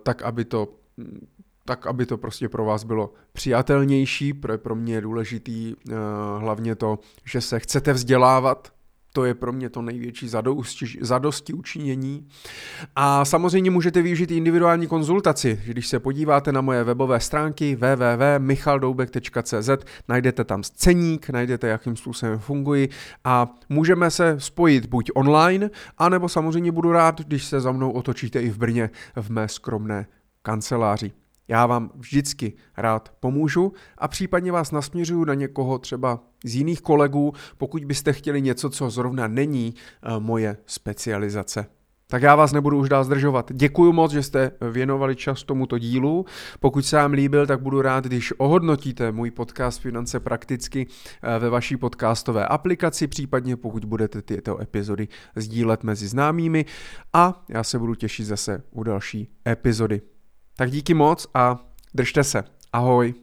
tak 0.03 0.21
aby 0.21 0.45
to 0.45 0.67
tak, 1.65 1.87
aby 1.87 2.05
to 2.05 2.17
prostě 2.17 2.49
pro 2.49 2.65
vás 2.65 2.83
bylo 2.83 3.13
přijatelnější, 3.33 4.33
pro, 4.33 4.57
pro 4.57 4.75
mě 4.75 4.93
je 4.93 5.01
důležitý 5.01 5.75
uh, 5.75 5.93
hlavně 6.39 6.75
to, 6.75 6.99
že 7.25 7.41
se 7.41 7.59
chcete 7.59 7.93
vzdělávat, 7.93 8.73
to 9.13 9.25
je 9.25 9.33
pro 9.33 9.53
mě 9.53 9.69
to 9.69 9.81
největší 9.81 10.29
zadosti, 11.01 11.53
učinění. 11.53 12.27
A 12.95 13.25
samozřejmě 13.25 13.71
můžete 13.71 14.01
využít 14.01 14.31
individuální 14.31 14.87
konzultaci. 14.87 15.61
Když 15.65 15.87
se 15.87 15.99
podíváte 15.99 16.51
na 16.51 16.61
moje 16.61 16.83
webové 16.83 17.19
stránky 17.19 17.75
www.michaldoubek.cz, 17.75 19.69
najdete 20.07 20.43
tam 20.43 20.63
ceník, 20.63 21.29
najdete, 21.29 21.67
jakým 21.67 21.95
způsobem 21.95 22.39
funguji 22.39 22.89
a 23.23 23.55
můžeme 23.69 24.11
se 24.11 24.35
spojit 24.39 24.85
buď 24.85 25.11
online, 25.15 25.69
anebo 25.97 26.29
samozřejmě 26.29 26.71
budu 26.71 26.91
rád, 26.91 27.21
když 27.21 27.45
se 27.45 27.61
za 27.61 27.71
mnou 27.71 27.91
otočíte 27.91 28.41
i 28.41 28.49
v 28.49 28.57
Brně 28.57 28.89
v 29.15 29.29
mé 29.29 29.47
skromné 29.47 30.07
kanceláři. 30.41 31.11
Já 31.47 31.65
vám 31.65 31.91
vždycky 31.95 32.53
rád 32.77 33.11
pomůžu 33.19 33.73
a 33.97 34.07
případně 34.07 34.51
vás 34.51 34.71
nasměřuju 34.71 35.25
na 35.25 35.33
někoho 35.33 35.79
třeba 35.79 36.19
z 36.45 36.55
jiných 36.55 36.81
kolegů, 36.81 37.33
pokud 37.57 37.85
byste 37.85 38.13
chtěli 38.13 38.41
něco, 38.41 38.69
co 38.69 38.89
zrovna 38.89 39.27
není 39.27 39.73
uh, 39.73 40.23
moje 40.23 40.57
specializace. 40.65 41.65
Tak 42.09 42.21
já 42.21 42.35
vás 42.35 42.51
nebudu 42.51 42.77
už 42.77 42.89
dál 42.89 43.03
zdržovat. 43.03 43.51
Děkuji 43.53 43.93
moc, 43.93 44.11
že 44.11 44.23
jste 44.23 44.51
věnovali 44.71 45.15
čas 45.15 45.43
tomuto 45.43 45.77
dílu. 45.77 46.25
Pokud 46.59 46.85
se 46.85 46.95
vám 46.95 47.11
líbil, 47.11 47.47
tak 47.47 47.61
budu 47.61 47.81
rád, 47.81 48.03
když 48.03 48.33
ohodnotíte 48.37 49.11
můj 49.11 49.31
podcast 49.31 49.81
Finance 49.81 50.19
prakticky 50.19 50.87
eh, 51.23 51.39
ve 51.39 51.49
vaší 51.49 51.77
podcastové 51.77 52.47
aplikaci, 52.47 53.07
případně 53.07 53.55
pokud 53.55 53.85
budete 53.85 54.21
tyto 54.21 54.61
epizody 54.61 55.07
sdílet 55.35 55.83
mezi 55.83 56.07
známými 56.07 56.65
a 57.13 57.45
já 57.49 57.63
se 57.63 57.79
budu 57.79 57.95
těšit 57.95 58.25
zase 58.25 58.63
u 58.71 58.83
další 58.83 59.29
epizody. 59.47 60.01
Tak 60.59 60.71
díky 60.71 60.93
moc 60.93 61.27
a 61.33 61.59
držte 61.93 62.23
se. 62.23 62.43
Ahoj. 62.73 63.13